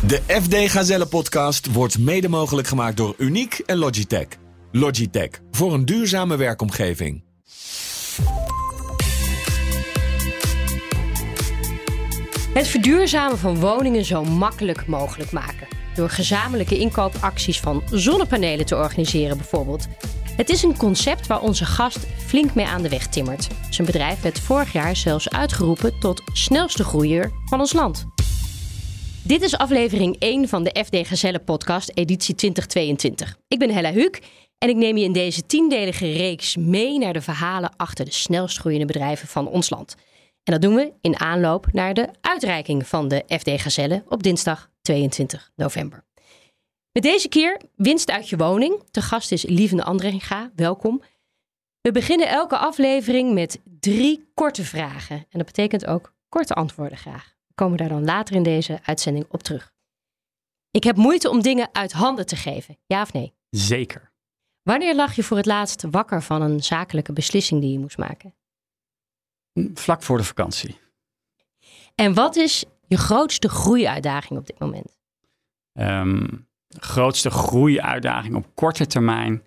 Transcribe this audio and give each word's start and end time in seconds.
De 0.00 0.22
FD 0.26 0.70
Gazelle 0.70 1.06
podcast 1.06 1.72
wordt 1.72 1.98
mede 1.98 2.28
mogelijk 2.28 2.68
gemaakt 2.68 2.96
door 2.96 3.14
Uniek 3.18 3.58
en 3.58 3.76
Logitech. 3.76 4.26
Logitech 4.72 5.28
voor 5.50 5.74
een 5.74 5.84
duurzame 5.84 6.36
werkomgeving. 6.36 7.24
Het 12.54 12.68
verduurzamen 12.68 13.38
van 13.38 13.60
woningen 13.60 14.04
zo 14.04 14.24
makkelijk 14.24 14.86
mogelijk 14.86 15.32
maken. 15.32 15.66
Door 15.94 16.10
gezamenlijke 16.10 16.78
inkoopacties 16.78 17.60
van 17.60 17.82
zonnepanelen 17.90 18.66
te 18.66 18.76
organiseren 18.76 19.36
bijvoorbeeld. 19.36 19.86
Het 20.36 20.48
is 20.48 20.62
een 20.62 20.76
concept 20.76 21.26
waar 21.26 21.40
onze 21.40 21.64
gast 21.64 22.06
flink 22.26 22.54
mee 22.54 22.66
aan 22.66 22.82
de 22.82 22.88
weg 22.88 23.06
timmert. 23.06 23.48
Zijn 23.70 23.86
bedrijf 23.86 24.20
werd 24.20 24.40
vorig 24.40 24.72
jaar 24.72 24.96
zelfs 24.96 25.30
uitgeroepen 25.30 25.98
tot 25.98 26.22
snelste 26.32 26.84
groeier 26.84 27.30
van 27.44 27.60
ons 27.60 27.72
land. 27.72 28.06
Dit 29.26 29.42
is 29.42 29.56
aflevering 29.56 30.16
1 30.18 30.48
van 30.48 30.64
de 30.64 30.84
FD 30.84 31.06
Gazelle 31.08 31.38
podcast 31.38 31.90
editie 31.94 32.34
2022. 32.34 33.38
Ik 33.48 33.58
ben 33.58 33.70
Hella 33.70 33.92
Huuk 33.92 34.22
en 34.58 34.68
ik 34.68 34.76
neem 34.76 34.96
je 34.96 35.04
in 35.04 35.12
deze 35.12 35.46
tiendelige 35.46 36.12
reeks 36.12 36.56
mee 36.56 36.98
naar 36.98 37.12
de 37.12 37.20
verhalen 37.20 37.76
achter 37.76 38.04
de 38.04 38.12
snelst 38.12 38.58
groeiende 38.58 38.86
bedrijven 38.86 39.28
van 39.28 39.48
ons 39.48 39.70
land. 39.70 39.94
En 40.42 40.52
dat 40.52 40.62
doen 40.62 40.74
we 40.74 40.92
in 41.00 41.20
aanloop 41.20 41.72
naar 41.72 41.94
de 41.94 42.08
uitreiking 42.20 42.86
van 42.86 43.08
de 43.08 43.24
FD 43.28 43.60
Gazelle 43.60 44.04
op 44.08 44.22
dinsdag 44.22 44.70
22 44.82 45.50
november. 45.56 46.04
Met 46.92 47.02
deze 47.02 47.28
keer 47.28 47.60
winst 47.74 48.10
uit 48.10 48.28
je 48.28 48.36
woning. 48.36 48.82
Te 48.90 49.02
gast 49.02 49.32
is 49.32 49.42
Lievende 49.42 49.84
Andringa. 49.84 50.50
Welkom. 50.56 51.02
We 51.80 51.92
beginnen 51.92 52.28
elke 52.28 52.56
aflevering 52.56 53.34
met 53.34 53.60
drie 53.80 54.30
korte 54.34 54.64
vragen. 54.64 55.16
En 55.16 55.38
dat 55.38 55.46
betekent 55.46 55.86
ook 55.86 56.14
korte 56.28 56.54
antwoorden 56.54 56.98
graag. 56.98 57.35
Komen 57.56 57.78
daar 57.78 57.88
dan 57.88 58.04
later 58.04 58.34
in 58.34 58.42
deze 58.42 58.78
uitzending 58.82 59.26
op 59.28 59.42
terug. 59.42 59.72
Ik 60.70 60.84
heb 60.84 60.96
moeite 60.96 61.30
om 61.30 61.42
dingen 61.42 61.68
uit 61.72 61.92
handen 61.92 62.26
te 62.26 62.36
geven. 62.36 62.78
Ja 62.86 63.02
of 63.02 63.12
nee? 63.12 63.34
Zeker. 63.50 64.12
Wanneer 64.62 64.94
lag 64.94 65.14
je 65.14 65.22
voor 65.22 65.36
het 65.36 65.46
laatst 65.46 65.84
wakker 65.90 66.22
van 66.22 66.42
een 66.42 66.62
zakelijke 66.62 67.12
beslissing 67.12 67.60
die 67.60 67.72
je 67.72 67.78
moest 67.78 67.98
maken? 67.98 68.34
Vlak 69.74 70.02
voor 70.02 70.16
de 70.16 70.24
vakantie. 70.24 70.78
En 71.94 72.14
wat 72.14 72.36
is 72.36 72.64
je 72.86 72.96
grootste 72.96 73.48
groeiuitdaging 73.48 74.38
op 74.38 74.46
dit 74.46 74.58
moment? 74.58 74.98
Um, 75.72 76.48
grootste 76.68 77.30
groeiuitdaging 77.30 78.34
op 78.34 78.54
korte 78.54 78.86
termijn 78.86 79.46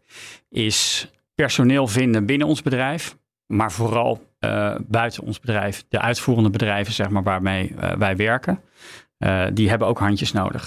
is 0.50 1.12
personeel 1.36 1.88
vinden 1.88 2.26
binnen 2.26 2.48
ons 2.48 2.62
bedrijf, 2.62 3.18
maar 3.50 3.72
vooral 3.72 4.22
uh, 4.40 4.76
buiten 4.88 5.24
ons 5.24 5.40
bedrijf. 5.40 5.86
De 5.90 6.00
uitvoerende 6.00 6.50
bedrijven, 6.50 6.94
zeg 6.94 7.10
maar, 7.10 7.24
waarmee 7.24 7.70
uh, 7.72 7.92
wij 7.92 8.16
werken, 8.16 8.62
uh, 9.20 9.46
die 9.54 9.70
hebben 9.70 9.88
ook 9.88 10.00
handjes 10.00 10.32
nodig. 10.32 10.66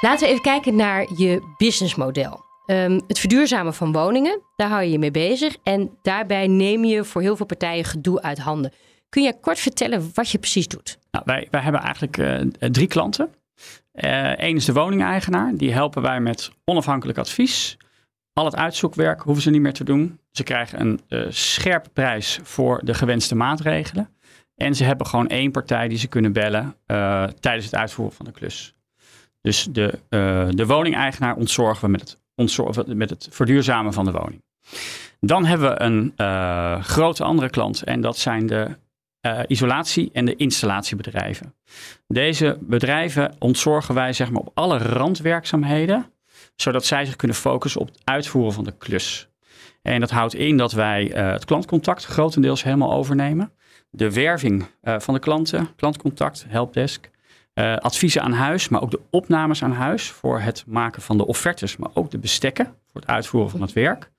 Laten 0.00 0.26
we 0.26 0.32
even 0.32 0.42
kijken 0.42 0.76
naar 0.76 1.06
je 1.16 1.54
businessmodel. 1.56 2.44
Um, 2.66 3.00
het 3.06 3.18
verduurzamen 3.18 3.74
van 3.74 3.92
woningen, 3.92 4.40
daar 4.56 4.68
hou 4.68 4.82
je 4.82 4.90
je 4.90 4.98
mee 4.98 5.10
bezig. 5.10 5.56
En 5.62 5.98
daarbij 6.02 6.46
neem 6.46 6.84
je 6.84 7.04
voor 7.04 7.20
heel 7.20 7.36
veel 7.36 7.46
partijen 7.46 7.84
gedoe 7.84 8.22
uit 8.22 8.38
handen. 8.38 8.72
Kun 9.08 9.22
je 9.22 9.40
kort 9.40 9.58
vertellen 9.58 10.10
wat 10.14 10.30
je 10.30 10.38
precies 10.38 10.68
doet? 10.68 10.98
Nou, 11.10 11.24
wij, 11.26 11.48
wij 11.50 11.60
hebben 11.60 11.80
eigenlijk 11.80 12.46
drie 12.72 12.86
klanten. 12.86 13.30
Eén 13.92 14.56
is 14.56 14.64
de 14.64 14.72
woningeigenaar. 14.72 15.52
Die 15.54 15.72
helpen 15.72 16.02
wij 16.02 16.20
met 16.20 16.50
onafhankelijk 16.64 17.18
advies. 17.18 17.76
Al 18.38 18.44
het 18.44 18.56
uitzoekwerk 18.56 19.20
hoeven 19.20 19.42
ze 19.42 19.50
niet 19.50 19.60
meer 19.60 19.72
te 19.72 19.84
doen. 19.84 20.20
Ze 20.30 20.42
krijgen 20.42 20.80
een 20.80 21.00
uh, 21.08 21.26
scherpe 21.28 21.88
prijs 21.88 22.38
voor 22.42 22.80
de 22.84 22.94
gewenste 22.94 23.34
maatregelen. 23.34 24.08
En 24.54 24.74
ze 24.74 24.84
hebben 24.84 25.06
gewoon 25.06 25.28
één 25.28 25.50
partij 25.50 25.88
die 25.88 25.98
ze 25.98 26.06
kunnen 26.06 26.32
bellen 26.32 26.74
uh, 26.86 27.24
tijdens 27.24 27.64
het 27.64 27.74
uitvoeren 27.74 28.16
van 28.16 28.24
de 28.24 28.32
klus. 28.32 28.74
Dus 29.40 29.64
de, 29.64 29.98
de 30.54 30.66
woningeigenaar 30.66 31.36
ontzorgen 31.36 31.84
we 31.84 31.90
met 31.90 32.00
het 32.34 32.96
met 32.96 33.10
het 33.10 33.28
verduurzamen 33.30 33.92
van 33.92 34.04
de 34.04 34.10
woning. 34.10 34.42
Dan 35.20 35.44
hebben 35.44 35.70
we 35.70 35.80
een 35.80 36.12
uh, 36.16 36.82
grote 36.82 37.24
andere 37.24 37.50
klant 37.50 37.82
en 37.82 38.00
dat 38.00 38.16
zijn 38.16 38.46
de 38.46 38.76
uh, 39.26 39.40
isolatie- 39.46 40.10
en 40.12 40.24
de 40.24 40.36
installatiebedrijven. 40.36 41.54
Deze 42.06 42.58
bedrijven 42.60 43.34
ontzorgen 43.38 43.94
wij 43.94 44.12
zeg 44.12 44.30
maar, 44.30 44.40
op 44.40 44.50
alle 44.54 44.78
randwerkzaamheden, 44.78 46.06
zodat 46.60 46.84
zij 46.84 47.04
zich 47.04 47.16
kunnen 47.16 47.36
focussen 47.36 47.80
op 47.80 47.88
het 47.88 48.00
uitvoeren 48.04 48.52
van 48.52 48.64
de 48.64 48.74
klus. 48.78 49.28
En 49.82 50.00
dat 50.00 50.10
houdt 50.10 50.34
in 50.34 50.56
dat 50.56 50.72
wij 50.72 51.16
uh, 51.16 51.32
het 51.32 51.44
klantcontact 51.44 52.04
grotendeels 52.04 52.62
helemaal 52.62 52.92
overnemen. 52.92 53.52
De 53.90 54.12
werving 54.12 54.66
van 54.82 55.14
de 55.14 55.20
klanten, 55.20 55.68
klantcontact, 55.76 56.44
helpdesk. 56.48 57.10
Uh, 57.54 57.76
adviezen 57.76 58.22
aan 58.22 58.32
huis, 58.32 58.68
maar 58.68 58.82
ook 58.82 58.90
de 58.90 59.00
opnames 59.10 59.62
aan 59.62 59.72
huis 59.72 60.10
voor 60.10 60.40
het 60.40 60.64
maken 60.66 61.02
van 61.02 61.16
de 61.16 61.26
offertes, 61.26 61.76
maar 61.76 61.90
ook 61.94 62.10
de 62.10 62.18
bestekken 62.18 62.64
voor 62.64 63.00
het 63.00 63.10
uitvoeren 63.10 63.50
van 63.50 63.60
het 63.60 63.72
werk. 63.72 64.10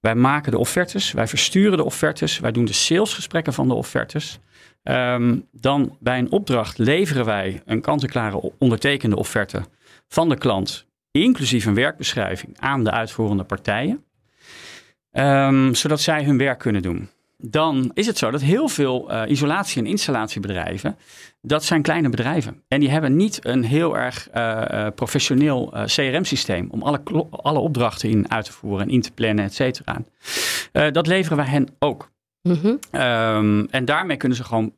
Wij 0.00 0.14
maken 0.14 0.52
de 0.52 0.58
offertes, 0.58 1.12
wij 1.12 1.28
versturen 1.28 1.76
de 1.76 1.84
offertes, 1.84 2.38
wij 2.38 2.52
doen 2.52 2.64
de 2.64 2.72
salesgesprekken 2.72 3.52
van 3.52 3.68
de 3.68 3.74
offertes. 3.74 4.38
Um, 4.82 5.46
dan 5.52 5.96
bij 6.00 6.18
een 6.18 6.32
opdracht 6.32 6.78
leveren 6.78 7.24
wij 7.24 7.62
een 7.64 7.80
kant-en-klare 7.80 8.52
ondertekende 8.58 9.16
offerte 9.16 9.62
van 10.08 10.28
de 10.28 10.36
klant, 10.36 10.86
inclusief 11.10 11.64
een 11.64 11.74
werkbeschrijving 11.74 12.56
aan 12.58 12.84
de 12.84 12.90
uitvoerende 12.90 13.44
partijen, 13.44 14.04
um, 15.12 15.74
zodat 15.74 16.00
zij 16.00 16.24
hun 16.24 16.38
werk 16.38 16.58
kunnen 16.58 16.82
doen 16.82 17.08
dan 17.42 17.90
is 17.94 18.06
het 18.06 18.18
zo 18.18 18.30
dat 18.30 18.40
heel 18.40 18.68
veel 18.68 19.12
uh, 19.12 19.22
isolatie- 19.26 19.80
en 19.80 19.86
installatiebedrijven, 19.86 20.96
dat 21.42 21.64
zijn 21.64 21.82
kleine 21.82 22.08
bedrijven. 22.08 22.62
En 22.68 22.80
die 22.80 22.90
hebben 22.90 23.16
niet 23.16 23.46
een 23.46 23.64
heel 23.64 23.96
erg 23.96 24.28
uh, 24.34 24.86
professioneel 24.94 25.72
uh, 25.74 25.84
CRM-systeem 25.84 26.68
om 26.70 26.82
alle, 26.82 27.00
alle 27.30 27.58
opdrachten 27.58 28.08
in 28.08 28.30
uit 28.30 28.44
te 28.44 28.52
voeren 28.52 28.86
en 28.86 28.92
in 28.92 29.00
te 29.00 29.12
plannen, 29.12 29.44
et 29.44 29.54
cetera. 29.54 30.02
dat 30.90 31.06
leveren 31.06 31.36
wij 31.36 31.46
hen 31.46 31.68
ook. 31.78 32.10
Mm 32.42 32.58
-hmm. 32.62 33.00
um, 33.00 33.66
en 33.70 33.84
daarmee 33.84 34.16
kunnen 34.16 34.38
ze 34.38 34.44
gewoon 34.44 34.72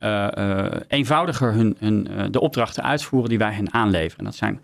eenvoudiger 0.88 1.53
hun, 1.53 1.76
hun 1.78 2.09
de 2.31 2.41
opdrachten 2.41 2.82
uitvoeren 2.82 3.28
die 3.28 3.38
wij 3.38 3.53
hen 3.53 3.72
aanleveren. 3.72 4.19
En 4.19 4.25
dat 4.25 4.34
zijn 4.34 4.60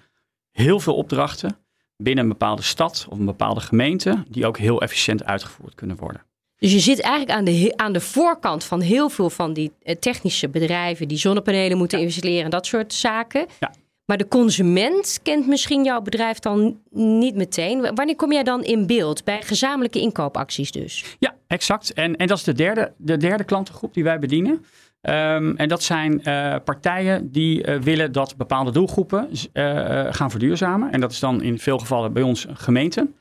heel 0.58 0.80
veel 0.80 0.94
opdrachten 0.94 1.56
binnen 1.96 2.24
een 2.24 2.30
bepaalde 2.30 2.62
stad 2.62 3.06
of 3.10 3.18
een 3.18 3.24
bepaalde 3.24 3.60
gemeente, 3.60 4.24
die 4.28 4.46
ook 4.46 4.58
heel 4.58 4.82
efficiënt 4.82 5.24
uitgevoerd 5.24 5.74
kunnen 5.74 5.96
worden. 5.96 6.22
Dus 6.58 6.72
je 6.72 6.78
zit 6.78 7.00
eigenlijk 7.00 7.38
aan 7.38 7.44
de, 7.44 7.72
aan 7.76 7.92
de 7.92 8.00
voorkant 8.00 8.64
van 8.64 8.80
heel 8.80 9.08
veel 9.08 9.30
van 9.30 9.52
die 9.52 9.72
technische 10.00 10.48
bedrijven 10.48 11.08
die 11.08 11.18
zonnepanelen 11.18 11.78
moeten 11.78 11.98
ja. 11.98 12.04
installeren 12.04 12.44
en 12.44 12.50
dat 12.50 12.66
soort 12.66 12.94
zaken. 12.94 13.46
Ja. 13.60 13.72
Maar 14.04 14.16
de 14.16 14.28
consument 14.28 15.20
kent 15.22 15.46
misschien 15.46 15.84
jouw 15.84 16.00
bedrijf 16.00 16.38
dan 16.38 16.80
niet 16.90 17.34
meteen. 17.34 17.94
Wanneer 17.94 18.16
kom 18.16 18.32
jij 18.32 18.42
dan 18.42 18.64
in 18.64 18.86
beeld? 18.86 19.24
Bij 19.24 19.42
gezamenlijke 19.42 20.00
inkoopacties 20.00 20.72
dus? 20.72 21.16
Ja, 21.18 21.34
exact. 21.46 21.92
En, 21.92 22.16
en 22.16 22.26
dat 22.26 22.38
is 22.38 22.44
de 22.44 22.52
derde, 22.52 22.92
de 22.96 23.16
derde 23.16 23.44
klantengroep 23.44 23.94
die 23.94 24.04
wij 24.04 24.18
bedienen. 24.18 24.64
Um, 25.02 25.56
en 25.56 25.68
dat 25.68 25.82
zijn 25.82 26.20
uh, 26.24 26.54
partijen 26.64 27.32
die 27.32 27.66
uh, 27.66 27.76
willen 27.76 28.12
dat 28.12 28.36
bepaalde 28.36 28.70
doelgroepen 28.70 29.28
uh, 29.30 30.06
gaan 30.10 30.30
verduurzamen. 30.30 30.92
En 30.92 31.00
dat 31.00 31.12
is 31.12 31.18
dan 31.18 31.42
in 31.42 31.58
veel 31.58 31.78
gevallen 31.78 32.12
bij 32.12 32.22
ons 32.22 32.46
gemeenten. 32.52 33.14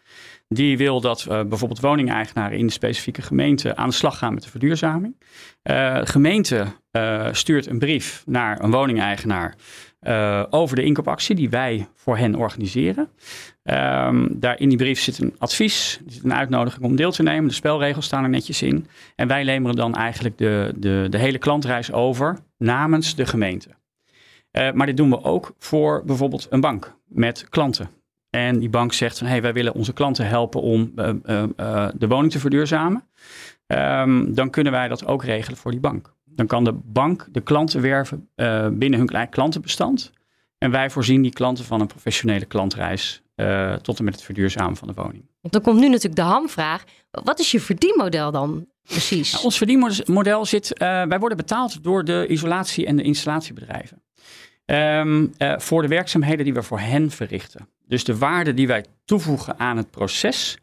Die 0.48 0.78
wil 0.78 1.02
dat 1.02 1.26
bijvoorbeeld 1.28 1.80
woningeigenaren 1.80 2.58
in 2.58 2.66
de 2.66 2.72
specifieke 2.72 3.22
gemeente 3.22 3.76
aan 3.76 3.90
de 3.90 3.96
slag 3.96 4.18
gaan 4.18 4.34
met 4.34 4.44
de 4.44 4.50
verduurzaming. 4.50 5.16
Gemeente 6.04 6.66
stuurt 7.32 7.68
een 7.68 7.80
brief 7.80 8.24
naar 8.26 8.64
een 8.64 8.72
woningeigenaar 8.72 9.56
over 10.50 10.76
de 10.76 10.84
inkoopactie 10.84 11.36
die 11.36 11.50
wij 11.50 11.88
voor 11.96 12.18
hen 12.18 12.36
organiseren. 12.36 13.10
Um, 13.64 14.40
daar 14.40 14.60
in 14.60 14.70
die 14.70 14.78
brief 14.78 15.00
zit 15.00 15.18
een 15.18 15.36
advies, 15.38 16.02
zit 16.08 16.24
een 16.24 16.34
uitnodiging 16.34 16.86
om 16.86 16.96
deel 16.96 17.12
te 17.12 17.24
nemen. 17.24 17.48
De 17.48 17.54
spelregels 17.54 18.06
staan 18.06 18.24
er 18.24 18.30
netjes 18.30 18.62
in. 18.62 18.88
En 19.16 19.28
wij 19.28 19.44
leveren 19.44 19.76
dan 19.76 19.96
eigenlijk 19.96 20.38
de, 20.38 20.74
de, 20.76 21.08
de 21.10 21.18
hele 21.18 21.38
klantreis 21.38 21.92
over 21.92 22.38
namens 22.58 23.16
de 23.16 23.26
gemeente. 23.26 23.70
maar 24.74 24.86
dit 24.86 24.98
doen 24.98 25.10
we 25.10 25.24
ook 25.24 25.54
voor 25.58 26.04
bijvoorbeeld 26.06 26.48
een 26.50 26.62
bank 26.62 26.96
met 27.08 27.50
klanten. 27.50 27.90
En 28.30 28.60
die 28.60 28.70
bank 28.70 28.94
zegt 28.94 29.18
van 29.18 29.28
hey, 29.28 29.42
wij 29.42 29.54
willen 29.54 29.74
onze 29.74 29.94
klanten 29.94 30.28
helpen 30.28 30.62
om 30.62 30.92
uh, 30.96 31.88
de 31.96 32.08
woning 32.08 32.32
te 32.32 32.40
verduurzamen. 32.40 33.04
Um, 33.68 34.34
dan 34.34 34.50
kunnen 34.50 34.72
wij 34.72 34.88
dat 34.88 35.06
ook 35.06 35.24
regelen 35.24 35.58
voor 35.58 35.72
die 35.72 35.80
bank. 35.80 36.16
Dan 36.38 36.48
kan 36.48 36.64
de 36.64 36.74
bank 36.74 37.28
de 37.32 37.42
klanten 37.42 37.82
werven 37.82 38.30
binnen 38.80 39.00
hun 39.00 39.30
klantenbestand. 39.30 40.12
En 40.58 40.72
wij 40.72 40.90
voorzien 40.90 41.22
die 41.22 41.34
klanten 41.34 41.66
van 41.66 41.82
een 41.82 41.88
professionele 41.88 42.46
klantreis 42.46 43.22
tot 43.82 43.98
en 43.98 44.04
met 44.04 44.14
het 44.14 44.24
verduurzamen 44.24 44.76
van 44.76 44.88
de 44.88 44.94
woning. 44.94 45.26
Dan 45.42 45.62
komt 45.62 45.80
nu 45.80 45.88
natuurlijk 45.88 46.16
de 46.16 46.22
hamvraag. 46.22 46.84
Wat 47.12 47.40
is 47.40 47.52
je 47.52 47.60
verdienmodel 47.60 48.32
dan 48.32 48.68
precies? 48.84 49.32
Nou, 49.32 49.44
ons 49.44 49.58
verdienmodel 49.58 50.46
zit, 50.46 50.78
wij 50.78 51.20
worden 51.20 51.38
betaald 51.38 51.84
door 51.84 52.04
de 52.04 52.28
isolatie- 52.28 52.86
en 52.86 52.96
de 52.96 53.04
installatiebedrijven. 53.04 54.02
Um, 54.66 55.34
uh, 55.38 55.58
voor 55.58 55.82
de 55.82 55.88
werkzaamheden 55.88 56.46
die 56.46 56.54
we 56.54 56.64
voor 56.64 56.80
hen 56.80 57.12
verrichten. 57.12 57.70
Dus 57.88 58.04
de 58.04 58.18
waarde 58.18 58.54
die 58.54 58.68
wij 58.68 58.86
toevoegen 59.06 59.60
aan 59.60 59.78
het 59.78 59.92
proces, 59.92 60.58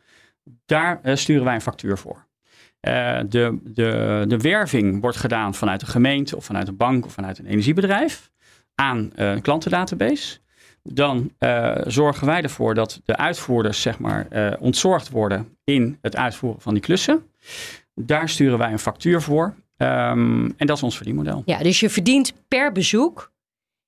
daar 0.67 1.01
sturen 1.15 1.45
wij 1.45 1.55
een 1.55 1.61
factuur 1.61 1.99
voor. 1.99 2.24
De, 3.29 3.59
de, 3.65 4.25
de 4.29 4.39
werving 4.39 5.01
wordt 5.01 5.17
gedaan 5.17 5.55
vanuit 5.55 5.83
een 5.83 5.89
gemeente 5.89 6.37
of 6.37 6.45
vanuit 6.45 6.69
een 6.69 6.77
bank 6.77 7.05
of 7.05 7.13
vanuit 7.13 7.39
een 7.39 7.47
energiebedrijf 7.47 8.31
aan 8.75 9.11
een 9.15 9.43
klantendatabase. 9.43 10.39
Dan 10.83 11.31
zorgen 11.87 12.27
wij 12.27 12.43
ervoor 12.43 12.75
dat 12.75 13.01
de 13.05 13.17
uitvoerders 13.17 13.83
zeg 13.83 13.99
maar, 13.99 14.27
ontzorgd 14.61 15.11
worden 15.11 15.49
in 15.65 15.99
het 16.01 16.17
uitvoeren 16.17 16.61
van 16.61 16.75
die 16.75 16.83
klussen. 16.83 17.23
Daar 17.95 18.29
sturen 18.29 18.59
wij 18.59 18.73
een 18.73 18.79
factuur 18.79 19.23
voor. 19.23 19.55
Ehm, 19.77 20.51
en 20.57 20.67
dat 20.67 20.77
is 20.77 20.83
ons 20.83 20.97
verdienmodel. 20.97 21.43
Ja, 21.45 21.59
dus 21.59 21.81
je 21.81 21.91
verdient 21.91 22.33
per 22.49 22.73
bezoek. 22.73 23.33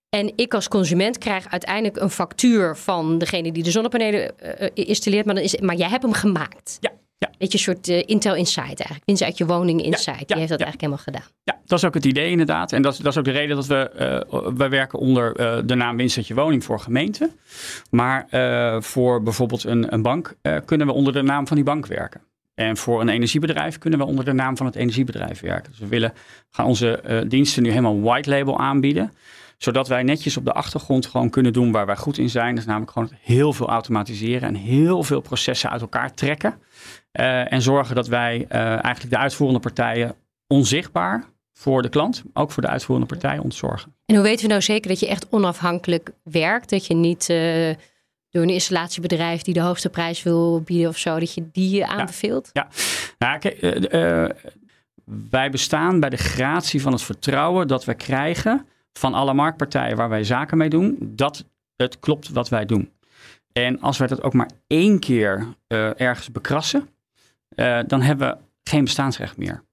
En 0.08 0.32
ik 0.36 0.54
als 0.54 0.68
consument 0.68 1.18
krijg 1.18 1.48
uiteindelijk 1.48 1.96
een 1.96 2.10
factuur 2.10 2.76
van 2.76 3.18
degene 3.18 3.52
die 3.52 3.62
de 3.62 3.70
zonnepanelen 3.70 4.32
uh, 4.42 4.68
installeert. 4.74 5.26
Maar, 5.26 5.34
dan 5.34 5.44
is, 5.44 5.60
maar 5.60 5.74
jij 5.74 5.88
hebt 5.88 6.02
hem 6.02 6.12
gemaakt. 6.12 6.76
Ja. 6.80 6.90
Ja. 7.18 7.30
Beetje 7.38 7.58
een 7.58 7.64
soort 7.64 7.88
uh, 7.88 8.02
Intel 8.06 8.34
Insight 8.34 8.80
eigenlijk. 8.80 9.22
Uit 9.22 9.38
je 9.38 9.46
woning 9.46 9.82
Insight. 9.82 10.20
Ja, 10.20 10.26
Die 10.26 10.36
heeft 10.36 10.48
dat 10.48 10.60
eigenlijk 10.60 10.80
helemaal 10.80 11.04
gedaan. 11.04 11.24
Ja, 11.44 11.58
dat 11.66 11.78
is 11.78 11.84
ook 11.84 11.94
het 11.94 12.04
idee 12.04 12.30
inderdaad. 12.30 12.72
En 12.72 12.82
dat, 12.82 12.96
dat 12.96 13.12
is 13.12 13.18
ook 13.18 13.24
de 13.24 13.30
reden 13.30 13.56
dat 13.56 13.66
we, 13.66 13.90
uh, 14.32 14.52
wij 14.56 14.70
werken 14.70 14.98
onder 14.98 15.40
uh, 15.40 15.58
de 15.64 15.74
naam 15.74 15.96
Winst 15.96 16.16
uit 16.16 16.26
je 16.26 16.34
woning 16.34 16.64
voor 16.64 16.80
gemeenten. 16.80 17.30
Maar 17.90 18.26
voor 18.82 19.22
bijvoorbeeld 19.22 19.64
een, 19.64 19.92
een 19.92 20.02
bank 20.02 20.34
kunnen 20.64 20.86
we 20.86 20.92
onder 20.92 21.12
de 21.12 21.22
naam 21.22 21.46
van 21.46 21.56
die 21.56 21.64
bank 21.64 21.86
werken. 21.86 22.20
En 22.54 22.76
voor 22.76 23.00
een 23.00 23.08
energiebedrijf 23.08 23.78
kunnen 23.78 23.98
we 23.98 24.04
onder 24.04 24.24
de 24.24 24.32
naam 24.32 24.56
van 24.56 24.66
het 24.66 24.74
energiebedrijf 24.74 25.40
werken. 25.40 25.70
Dus 25.70 25.80
we 25.80 25.86
willen, 25.86 26.12
gaan 26.50 26.66
onze 26.66 27.24
diensten 27.28 27.62
nu 27.62 27.68
helemaal 27.68 28.00
white 28.00 28.30
label 28.30 28.58
aanbieden. 28.58 29.12
Zodat 29.56 29.88
wij 29.88 30.02
netjes 30.02 30.36
op 30.36 30.44
de 30.44 30.52
achtergrond 30.52 31.06
gewoon 31.06 31.30
kunnen 31.30 31.52
doen 31.52 31.72
waar 31.72 31.86
wij 31.86 31.96
goed 31.96 32.18
in 32.18 32.30
zijn. 32.30 32.50
Dat 32.50 32.58
is 32.58 32.66
namelijk 32.66 32.92
gewoon 32.92 33.10
heel 33.20 33.52
veel 33.52 33.68
automatiseren 33.68 34.48
en 34.48 34.54
heel 34.54 35.02
veel 35.02 35.20
processen 35.20 35.70
uit 35.70 35.80
elkaar 35.80 36.14
trekken. 36.14 36.54
Uh, 37.20 37.52
en 37.52 37.62
zorgen 37.62 37.94
dat 37.94 38.08
wij 38.08 38.36
uh, 38.36 38.58
eigenlijk 38.58 39.10
de 39.10 39.18
uitvoerende 39.18 39.60
partijen 39.60 40.14
onzichtbaar 40.46 41.24
voor 41.52 41.82
de 41.82 41.88
klant, 41.88 42.22
ook 42.32 42.50
voor 42.50 42.62
de 42.62 42.68
uitvoerende 42.68 43.08
partijen 43.08 43.42
ontzorgen. 43.42 43.94
En 44.06 44.14
hoe 44.14 44.24
weten 44.24 44.42
we 44.42 44.50
nou 44.50 44.62
zeker 44.62 44.88
dat 44.88 45.00
je 45.00 45.08
echt 45.08 45.26
onafhankelijk 45.30 46.10
werkt? 46.22 46.70
Dat 46.70 46.86
je 46.86 46.94
niet 46.94 47.26
door 48.30 48.42
een 48.42 48.50
installatiebedrijf 48.50 49.42
die 49.42 49.54
de 49.54 49.60
hoogste 49.60 49.88
prijs 49.88 50.22
wil 50.22 50.60
bieden 50.60 50.88
of 50.88 50.98
zo, 50.98 51.18
dat 51.18 51.34
je 51.34 51.48
die 51.52 51.86
aanbeveelt? 51.86 52.50
Ja, 52.52 52.68
ja. 52.70 52.76
Nou, 53.18 53.38
kijk, 53.38 53.60
wij 55.30 55.50
bestaan 55.50 56.00
bij 56.00 56.10
de 56.10 56.16
gratie 56.16 56.82
van 56.82 56.92
het 56.92 57.02
vertrouwen 57.02 57.68
dat 57.68 57.84
we 57.84 57.94
krijgen 57.94 58.66
van 58.98 59.14
alle 59.14 59.34
marktpartijen 59.34 59.96
waar 59.96 60.08
wij 60.08 60.24
zaken 60.24 60.58
mee 60.58 60.68
doen, 60.68 60.96
dat 61.00 61.44
het 61.76 61.98
klopt 61.98 62.28
wat 62.28 62.48
wij 62.48 62.64
doen. 62.64 62.92
En 63.52 63.80
als 63.80 63.98
wij 63.98 64.06
dat 64.06 64.22
ook 64.22 64.32
maar 64.32 64.50
één 64.66 64.98
keer 64.98 65.46
uh, 65.68 66.00
ergens 66.00 66.32
bekrassen, 66.32 66.88
dan 67.86 68.02
hebben 68.02 68.28
we 68.28 68.36
geen 68.70 68.84
bestaansrecht 68.84 69.36
meer. 69.36 69.64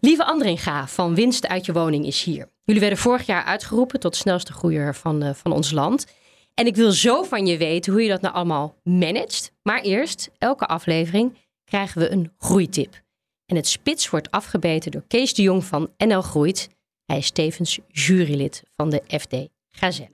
Lieve 0.00 0.24
Andringa 0.24 0.86
van 0.86 1.14
Winst 1.14 1.48
uit 1.48 1.66
je 1.66 1.72
woning 1.72 2.06
is 2.06 2.22
hier. 2.22 2.48
Jullie 2.64 2.80
werden 2.80 2.98
vorig 2.98 3.26
jaar 3.26 3.44
uitgeroepen 3.44 4.00
tot 4.00 4.16
snelste 4.16 4.52
groeier 4.52 4.94
van, 4.94 5.34
van 5.34 5.52
ons 5.52 5.70
land. 5.70 6.06
En 6.54 6.66
ik 6.66 6.76
wil 6.76 6.92
zo 6.92 7.22
van 7.22 7.46
je 7.46 7.56
weten 7.56 7.92
hoe 7.92 8.02
je 8.02 8.08
dat 8.08 8.20
nou 8.20 8.34
allemaal 8.34 8.74
managt. 8.82 9.52
Maar 9.62 9.80
eerst, 9.80 10.30
elke 10.38 10.66
aflevering 10.66 11.38
krijgen 11.64 12.00
we 12.00 12.10
een 12.10 12.32
groeitip. 12.38 13.02
En 13.46 13.56
het 13.56 13.66
spits 13.66 14.10
wordt 14.10 14.30
afgebeten 14.30 14.90
door 14.90 15.04
Kees 15.06 15.34
de 15.34 15.42
Jong 15.42 15.64
van 15.64 15.90
NL 15.96 16.22
Groeit. 16.22 16.68
Hij 17.10 17.18
is 17.18 17.30
tevens 17.30 17.78
jurylid 17.88 18.62
van 18.76 18.90
de 18.90 19.02
FD 19.06 19.36
Gazelle. 19.70 20.10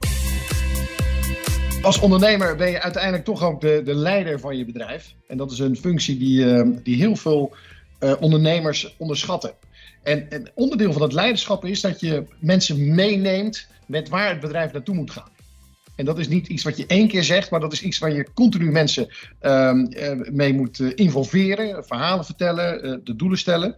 Als 1.82 2.00
ondernemer 2.00 2.56
ben 2.56 2.70
je 2.70 2.80
uiteindelijk 2.80 3.24
toch 3.24 3.42
ook 3.42 3.60
de, 3.60 3.82
de 3.84 3.94
leider 3.94 4.40
van 4.40 4.56
je 4.56 4.64
bedrijf. 4.64 5.14
En 5.28 5.36
dat 5.36 5.50
is 5.50 5.58
een 5.58 5.76
functie 5.76 6.18
die, 6.18 6.44
uh, 6.44 6.76
die 6.82 6.96
heel 6.96 7.16
veel 7.16 7.54
uh, 8.00 8.12
ondernemers 8.20 8.94
onderschatten. 8.98 9.52
En, 10.02 10.30
en 10.30 10.50
onderdeel 10.54 10.92
van 10.92 11.00
dat 11.00 11.12
leiderschap 11.12 11.64
is 11.64 11.80
dat 11.80 12.00
je 12.00 12.24
mensen 12.40 12.94
meeneemt 12.94 13.68
met 13.86 14.08
waar 14.08 14.28
het 14.28 14.40
bedrijf 14.40 14.72
naartoe 14.72 14.94
moet 14.94 15.10
gaan. 15.10 15.30
En 15.96 16.04
dat 16.04 16.18
is 16.18 16.28
niet 16.28 16.46
iets 16.46 16.64
wat 16.64 16.76
je 16.76 16.86
één 16.86 17.08
keer 17.08 17.24
zegt, 17.24 17.50
maar 17.50 17.60
dat 17.60 17.72
is 17.72 17.82
iets 17.82 17.98
waar 17.98 18.12
je 18.12 18.32
continu 18.34 18.70
mensen 18.70 19.08
uh, 19.42 19.72
mee 20.30 20.54
moet 20.54 20.78
uh, 20.78 20.92
involveren, 20.94 21.84
verhalen 21.84 22.24
vertellen, 22.24 23.00
de 23.04 23.16
doelen 23.16 23.38
stellen. 23.38 23.76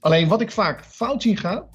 Alleen 0.00 0.28
wat 0.28 0.40
ik 0.40 0.50
vaak 0.50 0.84
fout 0.84 1.22
zie 1.22 1.36
gaan, 1.36 1.68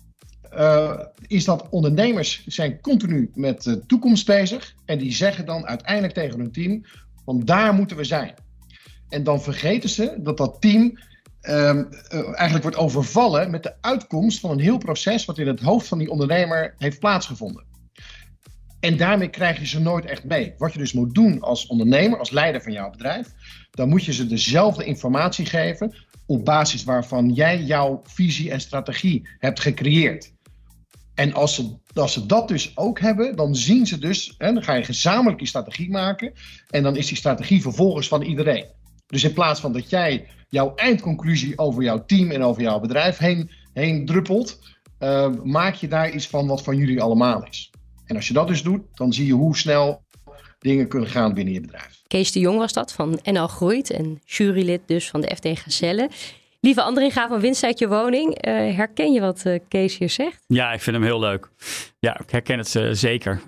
is 1.28 1.46
dat 1.46 1.70
ondernemers 1.70 2.46
zijn 2.46 2.82
continu 2.82 3.32
met 3.34 3.64
de 3.64 3.86
toekomst 3.86 4.26
bezig. 4.26 4.76
En 4.86 4.98
die 4.98 5.14
zeggen 5.14 5.46
dan 5.46 5.68
uiteindelijk 5.68 6.14
tegen 6.14 6.40
hun 6.40 6.52
team, 6.52 6.86
van 7.26 7.46
daar 7.46 7.74
moeten 7.74 7.98
we 7.98 8.04
zijn. 8.04 8.34
En 9.10 9.24
dan 9.24 9.42
vergeten 9.42 9.90
ze 9.90 10.16
dat 10.18 10.38
dat 10.38 10.62
team 10.62 11.00
ehm, 11.42 11.84
eigenlijk 12.10 12.62
wordt 12.62 12.78
overvallen 12.78 13.52
met 13.52 13.64
de 13.64 13.74
uitkomst 13.82 14.40
van 14.40 14.52
een 14.52 14.60
heel 14.60 14.78
proces 14.78 15.26
wat 15.26 15.38
in 15.38 15.48
het 15.48 15.62
hoofd 15.62 15.88
van 15.88 15.98
die 15.98 16.10
ondernemer 16.10 16.76
heeft 16.78 17.00
plaatsgevonden. 17.00 17.64
En 18.80 18.98
daarmee 18.98 19.30
krijg 19.30 19.60
je 19.60 19.68
ze 19.68 19.80
nooit 19.80 20.06
echt 20.06 20.24
mee. 20.24 20.54
Wat 20.58 20.74
je 20.74 20.80
dus 20.80 20.94
moet 20.94 21.14
doen 21.14 21.42
als 21.42 21.68
ondernemer, 21.68 22.20
als 22.20 22.30
leider 22.30 22.62
van 22.62 22.72
jouw 22.72 22.90
bedrijf, 22.90 23.28
dan 23.72 23.90
moet 23.90 24.06
je 24.06 24.14
ze 24.14 24.28
dezelfde 24.28 24.86
informatie 24.86 25.46
geven 25.46 25.96
op 26.26 26.46
basis 26.46 26.84
waarvan 26.84 27.30
jij 27.30 27.64
jouw 27.64 28.02
visie 28.04 28.52
en 28.52 28.62
strategie 28.62 29.30
hebt 29.40 29.60
gecreëerd. 29.60 30.34
En 31.16 31.34
als 31.34 31.56
ze, 31.56 32.26
dat 32.28 32.48
dus 32.48 32.78
ook 32.78 33.00
hebben, 33.00 33.36
dan 33.36 33.56
zien 33.56 33.88
ze 33.88 33.98
dus, 33.98 34.36
dan 34.38 34.64
ga 34.64 34.74
je 34.74 34.84
gezamenlijk 34.84 35.38
die 35.38 35.48
strategie 35.48 35.90
maken. 35.90 36.34
En 36.70 36.84
dan 36.84 36.96
is 36.96 37.08
die 37.08 37.18
strategie 37.18 37.62
vervolgens 37.62 38.08
van 38.08 38.22
iedereen. 38.22 38.66
Dus 39.08 39.24
in 39.24 39.34
plaats 39.34 39.60
van 39.60 39.74
dat 39.74 39.90
jij 39.90 40.28
jouw 40.50 40.76
eindconclusie 40.76 41.58
over 41.58 41.84
jouw 41.84 42.06
team 42.06 42.32
en 42.32 42.44
over 42.44 42.62
jouw 42.62 42.80
bedrijf 42.80 43.18
heen, 43.18 43.52
heen 43.74 44.06
druppelt, 44.06 44.60
uh, 45.00 45.30
maak 45.44 45.76
je 45.76 45.88
daar 45.88 46.12
iets 46.12 46.28
van 46.28 46.48
wat 46.48 46.64
van 46.64 46.78
jullie 46.78 47.02
allemaal 47.02 47.46
is. 47.46 47.72
En 48.06 48.16
als 48.16 48.28
je 48.28 48.34
dat 48.34 48.48
dus 48.48 48.64
doet, 48.64 48.82
dan 48.94 49.14
zie 49.14 49.26
je 49.26 49.34
hoe 49.34 49.58
snel 49.58 50.04
dingen 50.60 50.88
kunnen 50.88 51.10
gaan 51.10 51.34
binnen 51.34 51.54
je 51.54 51.62
bedrijf. 51.62 52.02
Kees 52.08 52.32
de 52.32 52.40
Jong 52.40 52.58
was 52.58 52.74
dat 52.74 52.92
van 52.92 53.20
NL 53.24 53.48
Groeit 53.48 53.90
en 53.90 54.22
jurylid 54.26 54.82
dus 54.86 55.10
van 55.10 55.22
de 55.22 55.36
FD 55.36 55.60
Gazelle. 55.60 56.10
Lieve 56.66 56.82
Andringa 56.82 57.28
van 57.28 57.40
Winst 57.40 57.80
je 57.80 57.88
woning, 57.88 58.48
uh, 58.48 58.54
herken 58.76 59.12
je 59.12 59.20
wat 59.20 59.44
uh, 59.48 59.60
Kees 59.68 59.98
hier 59.98 60.10
zegt? 60.10 60.44
Ja, 60.48 60.74
ik 60.74 60.82
vind 60.82 60.96
hem 60.96 61.06
heel 61.06 61.20
leuk. 61.20 61.50
Ja, 62.00 62.20
ik 62.20 62.30
herken 62.30 62.58
het 62.58 62.76
uh, 62.76 62.90
zeker. 62.92 63.42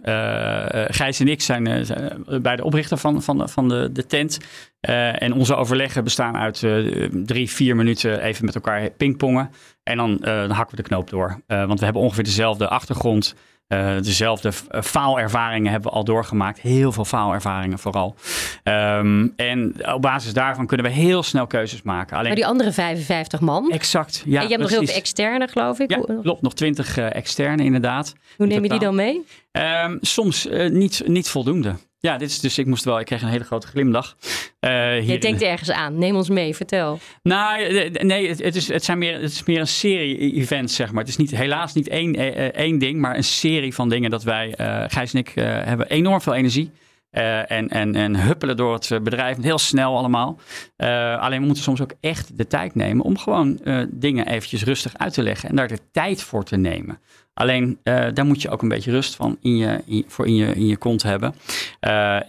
Gijs 0.87 1.19
en 1.19 1.27
ik 1.27 1.41
zijn, 1.41 1.85
zijn, 1.85 2.25
bij 2.41 2.55
de 2.55 2.63
oprichter 2.63 2.97
van, 2.97 3.21
van, 3.21 3.49
van 3.49 3.69
de, 3.69 3.89
de 3.91 4.05
tent. 4.05 4.37
en 4.79 5.33
onze 5.33 5.55
overleggen 5.55 6.03
bestaan 6.03 6.37
uit 6.37 6.63
drie, 7.11 7.49
vier 7.49 7.75
minuten 7.75 8.21
even 8.21 8.45
met 8.45 8.55
elkaar 8.55 8.89
pingpongen. 8.89 9.49
En 9.83 9.97
dan, 9.97 10.17
dan 10.17 10.49
hakken 10.49 10.75
we 10.75 10.81
de 10.81 10.87
knoop 10.87 11.09
door. 11.09 11.41
want 11.47 11.79
we 11.79 11.85
hebben 11.85 12.03
ongeveer 12.03 12.23
dezelfde 12.23 12.67
achtergrond. 12.67 13.35
Uh, 13.67 13.95
dezelfde 13.95 14.51
eh, 14.69 14.81
faalervaringen 14.81 15.71
hebben 15.71 15.92
we 15.92 15.97
al 15.97 16.03
doorgemaakt. 16.03 16.61
Heel 16.61 16.92
veel 16.92 17.06
faalervaringen 17.06 17.80
vooral. 17.80 18.15
Um, 18.63 19.33
en 19.35 19.75
op 19.94 20.01
basis 20.01 20.33
daarvan 20.33 20.68
kunnen 20.68 20.85
we 20.85 20.92
heel 20.92 21.23
snel 21.23 21.47
keuzes 21.47 21.81
maken. 21.81 22.13
Alleen... 22.13 22.27
Maar 22.27 22.35
die 22.35 22.45
andere 22.45 22.71
55 22.71 23.39
man? 23.39 23.71
Exact, 23.71 24.23
ja. 24.25 24.42
En 24.42 24.44
je 24.44 24.49
hebt 24.49 24.61
nog 24.61 24.69
heel 24.69 24.85
veel 24.85 24.95
externe, 24.95 25.47
geloof 25.47 25.80
ik? 25.80 25.89
Ja, 25.89 26.01
klopt. 26.21 26.42
Nog 26.42 26.53
20 26.53 26.97
uh, 26.97 27.15
externe 27.15 27.63
inderdaad. 27.63 28.13
Hoe 28.37 28.47
neem 28.47 28.63
je 28.63 28.69
die 28.69 28.80
dan 28.80 28.95
mee? 28.95 29.25
Um, 29.51 29.97
soms 30.01 30.45
uh, 30.45 30.69
niet, 30.69 31.03
niet 31.06 31.30
voldoende. 31.30 31.75
Ja, 31.99 32.18
dit 32.18 32.30
is 32.30 32.39
dus, 32.39 32.57
ik 32.57 32.66
moest 32.66 32.83
wel, 32.83 32.99
ik 32.99 33.06
kreeg 33.06 33.21
een 33.21 33.27
hele 33.27 33.44
grote 33.44 33.68
glimlach. 33.68 34.16
Uh, 34.59 35.07
Je 35.07 35.18
denkt 35.18 35.42
ergens 35.42 35.71
aan, 35.71 35.97
neem 35.97 36.16
ons 36.16 36.30
mee, 36.30 36.56
vertel. 36.56 36.99
Nou, 37.23 37.89
nee, 37.89 38.30
het, 38.30 38.56
is, 38.56 38.68
het, 38.68 38.83
zijn 38.83 38.97
meer, 38.97 39.13
het 39.13 39.31
is 39.31 39.44
meer 39.44 39.59
een 39.59 39.68
serie 39.68 40.33
events, 40.33 40.75
zeg 40.75 40.92
maar. 40.92 40.99
Het 40.99 41.09
is 41.09 41.18
niet, 41.18 41.31
helaas 41.31 41.73
niet 41.73 41.87
één, 41.87 42.16
één 42.54 42.77
ding, 42.77 42.99
maar 42.99 43.16
een 43.16 43.23
serie 43.23 43.73
van 43.73 43.89
dingen 43.89 44.09
dat 44.09 44.23
wij, 44.23 44.54
uh, 44.61 44.83
Gijs 44.87 45.13
en 45.13 45.19
ik, 45.19 45.35
uh, 45.35 45.44
hebben 45.45 45.89
enorm 45.89 46.21
veel 46.21 46.33
energie. 46.33 46.71
Uh, 47.11 47.52
en, 47.52 47.69
en, 47.69 47.95
en 47.95 48.16
huppelen 48.16 48.57
door 48.57 48.73
het 48.73 49.04
bedrijf, 49.04 49.42
heel 49.42 49.57
snel 49.57 49.97
allemaal. 49.97 50.40
Uh, 50.78 51.19
alleen 51.19 51.40
we 51.40 51.45
moeten 51.45 51.64
soms 51.64 51.81
ook 51.81 51.94
echt 51.99 52.37
de 52.37 52.47
tijd 52.47 52.76
nemen 52.76 53.06
om 53.06 53.18
gewoon 53.18 53.59
uh, 53.64 53.85
dingen 53.90 54.28
eventjes 54.28 54.64
rustig 54.64 54.97
uit 54.97 55.14
te 55.14 55.23
leggen 55.23 55.49
en 55.49 55.56
daar 55.56 55.68
de 55.68 55.80
tijd 55.92 56.21
voor 56.21 56.44
te 56.44 56.57
nemen. 56.57 56.99
Alleen 57.33 57.80
daar 57.83 58.26
moet 58.26 58.42
je 58.42 58.49
ook 58.49 58.61
een 58.61 58.68
beetje 58.68 58.92
rust 58.92 59.16
van 59.16 59.37
in 59.42 59.57
je, 59.57 59.81
in, 59.85 60.06
voor 60.07 60.28
in 60.28 60.35
je, 60.35 60.56
in 60.56 60.66
je 60.66 60.78
kont 60.78 61.04
hebben. 61.04 61.35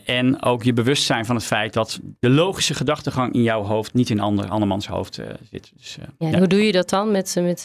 en 0.05 0.43
ook 0.43 0.63
je 0.63 0.73
bewust 0.73 1.03
zijn 1.03 1.25
van 1.25 1.37
het 1.37 1.45
feit 1.45 1.73
dat 1.73 2.01
de 2.21 2.31
logische 2.31 2.75
gedachtegang 2.75 3.33
in 3.33 3.43
jouw 3.43 3.63
hoofd 3.63 3.95
niet 3.95 4.11
in 4.11 4.21
ander, 4.21 4.49
andermans 4.49 4.87
hoofd 4.87 5.21
zit. 5.51 5.73
Dus, 5.77 5.99
ja, 6.01 6.29
ja. 6.29 6.39
Hoe 6.39 6.47
doe 6.47 6.67
je 6.67 6.73
dat 6.73 6.89
dan 6.89 7.11
met, 7.11 7.37
met 7.41 7.65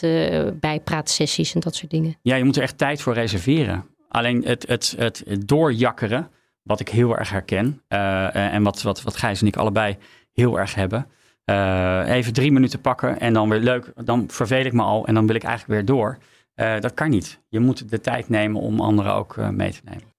bijpraatsessies 0.60 1.54
en 1.54 1.60
dat 1.60 1.74
soort 1.74 1.90
dingen? 1.90 2.16
Ja, 2.22 2.36
je 2.36 2.44
moet 2.44 2.56
er 2.56 2.62
echt 2.62 2.78
tijd 2.78 3.02
voor 3.02 3.14
reserveren. 3.14 3.84
Alleen 4.08 4.44
het, 4.44 4.68
het, 4.68 4.94
het, 4.98 5.22
het 5.26 5.48
doorjakkeren 5.48 6.28
wat 6.64 6.80
ik 6.80 6.88
heel 6.88 7.18
erg 7.18 7.30
herken. 7.30 7.82
Uh, 7.88 8.36
en 8.54 8.62
wat, 8.62 8.82
wat, 8.82 9.02
wat 9.02 9.16
Gijs 9.16 9.40
en 9.40 9.46
ik 9.46 9.56
allebei 9.56 9.96
heel 10.32 10.58
erg 10.58 10.74
hebben. 10.74 11.06
Uh, 11.50 12.02
even 12.06 12.32
drie 12.32 12.52
minuten 12.52 12.80
pakken 12.80 13.20
en 13.20 13.32
dan 13.32 13.48
weer 13.48 13.60
leuk. 13.60 13.92
Dan 14.04 14.24
verveel 14.30 14.64
ik 14.64 14.72
me 14.72 14.82
al 14.82 15.06
en 15.06 15.14
dan 15.14 15.26
wil 15.26 15.36
ik 15.36 15.42
eigenlijk 15.42 15.72
weer 15.72 15.96
door. 15.96 16.18
Uh, 16.56 16.80
dat 16.80 16.94
kan 16.94 17.10
niet. 17.10 17.40
Je 17.48 17.60
moet 17.60 17.90
de 17.90 18.00
tijd 18.00 18.28
nemen 18.28 18.60
om 18.60 18.80
anderen 18.80 19.14
ook 19.14 19.36
mee 19.36 19.72
te 19.72 19.80
nemen. 19.84 20.12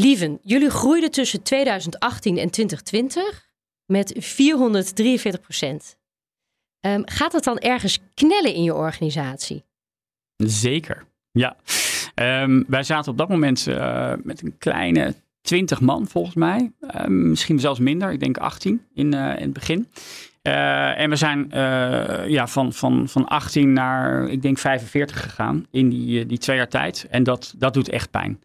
Lieven, 0.00 0.38
jullie 0.42 0.70
groeiden 0.70 1.10
tussen 1.10 1.42
2018 1.42 2.38
en 2.38 2.50
2020 2.50 3.46
met 3.86 4.14
443 4.18 5.40
procent. 5.40 5.96
Ehm, 6.80 7.02
gaat 7.04 7.32
het 7.32 7.44
dan 7.44 7.58
ergens 7.58 7.98
knellen 8.14 8.54
in 8.54 8.62
je 8.62 8.74
organisatie? 8.74 9.64
Zeker, 10.36 11.06
ja. 11.32 11.56
Ehm, 12.14 12.62
wij 12.66 12.82
zaten 12.82 13.12
op 13.12 13.18
dat 13.18 13.28
moment 13.28 13.66
met 14.22 14.42
een 14.42 14.58
kleine 14.58 15.14
20 15.42 15.80
man 15.80 16.06
volgens 16.06 16.34
mij. 16.34 16.72
Uh, 16.80 17.06
misschien 17.06 17.60
zelfs 17.60 17.78
minder, 17.78 18.12
ik 18.12 18.20
denk 18.20 18.36
18 18.36 18.82
in, 18.94 19.14
uh, 19.14 19.36
in 19.36 19.42
het 19.42 19.52
begin. 19.52 19.88
Uh, 20.42 20.98
en 20.98 21.10
we 21.10 21.16
zijn 21.16 21.46
ja, 22.28 22.46
van, 22.46 22.72
van, 22.72 23.08
van 23.08 23.28
18 23.28 23.72
naar, 23.72 24.28
ik 24.28 24.42
denk 24.42 24.58
45 24.58 25.22
gegaan 25.22 25.66
in 25.70 25.88
die, 25.88 26.26
die 26.26 26.38
twee 26.38 26.56
jaar 26.56 26.68
tijd. 26.68 27.06
En 27.10 27.22
dat, 27.22 27.54
dat 27.58 27.74
doet 27.74 27.88
echt 27.88 28.10
pijn. 28.10 28.40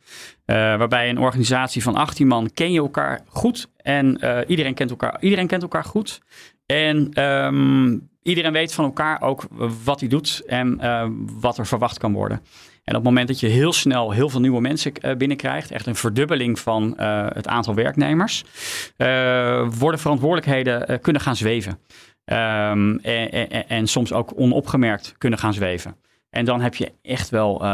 waarbij 0.45 1.09
een 1.09 1.19
organisatie 1.19 1.83
van 1.83 1.95
18 1.95 2.27
man 2.27 2.53
ken 2.53 2.71
je 2.71 2.79
elkaar 2.79 3.21
goed. 3.27 3.69
En 3.77 4.19
iedereen, 4.47 4.73
kent 4.73 4.89
elkaar, 4.89 5.17
iedereen 5.19 5.47
kent 5.47 5.61
elkaar 5.61 5.83
goed. 5.83 6.21
En 6.65 7.23
um, 7.23 8.09
iedereen 8.27 8.51
weet 8.51 8.73
van 8.73 8.85
elkaar 8.85 9.21
ook 9.21 9.43
wat 9.83 9.99
hij 9.99 10.09
doet 10.09 10.43
en 10.47 10.79
wat 11.39 11.57
er 11.57 11.67
verwacht 11.67 11.97
kan 11.97 12.13
worden. 12.13 12.37
En 12.83 12.95
op 12.95 13.03
het 13.03 13.03
moment 13.03 13.27
dat 13.27 13.39
je 13.39 13.47
heel 13.47 13.73
snel 13.73 14.11
heel 14.11 14.29
veel 14.29 14.39
nieuwe 14.39 14.61
mensen 14.61 14.91
uh, 15.01 15.15
binnenkrijgt, 15.15 15.71
echt 15.71 15.85
een 15.85 15.95
verdubbeling 15.95 16.59
van 16.59 16.93
het 17.33 17.47
aantal 17.47 17.73
werknemers, 17.73 18.43
worden 19.77 19.99
verantwoordelijkheden 19.99 21.01
kunnen 21.01 21.21
gaan 21.21 21.35
zweven. 21.35 21.79
En, 22.25 22.99
en, 23.01 23.69
en, 23.69 23.87
soms 23.87 24.13
ook 24.13 24.31
onopgemerkt 24.35 25.15
kunnen 25.17 25.39
gaan 25.39 25.53
zweven. 25.53 25.95
En 26.29 26.45
dan 26.45 26.61
heb 26.61 26.75
je 26.75 26.91
echt 27.01 27.29
wel 27.29 27.65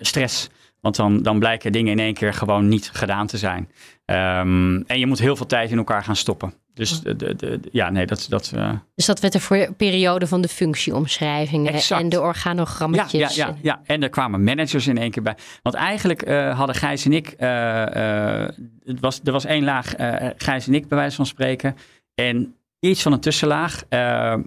stress. 0.00 0.48
Want 0.80 0.96
dan, 0.96 1.22
dan 1.22 1.38
blijken 1.38 1.72
dingen 1.72 1.92
in 1.92 1.98
één 1.98 2.14
keer 2.14 2.34
gewoon 2.34 2.68
niet 2.68 2.90
gedaan 2.92 3.26
te 3.26 3.38
zijn. 3.38 3.70
Um, 4.06 4.82
en 4.86 4.98
je 4.98 5.06
moet 5.06 5.18
heel 5.18 5.36
veel 5.36 5.46
tijd 5.46 5.70
in 5.70 5.78
elkaar 5.78 6.04
gaan 6.04 6.16
stoppen. 6.16 6.54
Dus 6.78 7.00
de, 7.00 7.16
de, 7.16 7.36
de, 7.36 7.60
ja, 7.72 7.90
nee, 7.90 8.06
dat. 8.06 8.26
dat 8.28 8.52
uh... 8.54 8.72
Dus 8.94 9.06
dat 9.06 9.20
werd 9.20 9.32
de 9.32 9.40
voor 9.40 9.72
periode 9.76 10.26
van 10.26 10.40
de 10.40 10.48
functieomschrijvingen 10.48 11.72
exact. 11.72 12.02
en 12.02 12.08
de 12.08 12.20
organogrammetjes. 12.20 13.34
Ja, 13.34 13.46
ja, 13.46 13.52
ja, 13.52 13.56
ja, 13.62 13.80
en 13.84 14.02
er 14.02 14.08
kwamen 14.08 14.44
managers 14.44 14.86
in 14.86 14.98
één 14.98 15.10
keer 15.10 15.22
bij. 15.22 15.36
Want 15.62 15.74
eigenlijk 15.74 16.28
uh, 16.28 16.56
hadden 16.56 16.74
Gijs 16.76 17.04
en 17.04 17.12
ik. 17.12 17.34
Uh, 17.38 18.48
het 18.84 19.00
was, 19.00 19.20
er 19.24 19.32
was 19.32 19.44
één 19.44 19.64
laag 19.64 19.94
Gijs 20.36 20.66
en 20.66 20.74
ik, 20.74 20.88
bij 20.88 20.98
wijze 20.98 21.16
van 21.16 21.26
spreken. 21.26 21.76
En 22.14 22.57
iets 22.80 23.02
van 23.02 23.12
een 23.12 23.20
tussenlaag. 23.20 23.82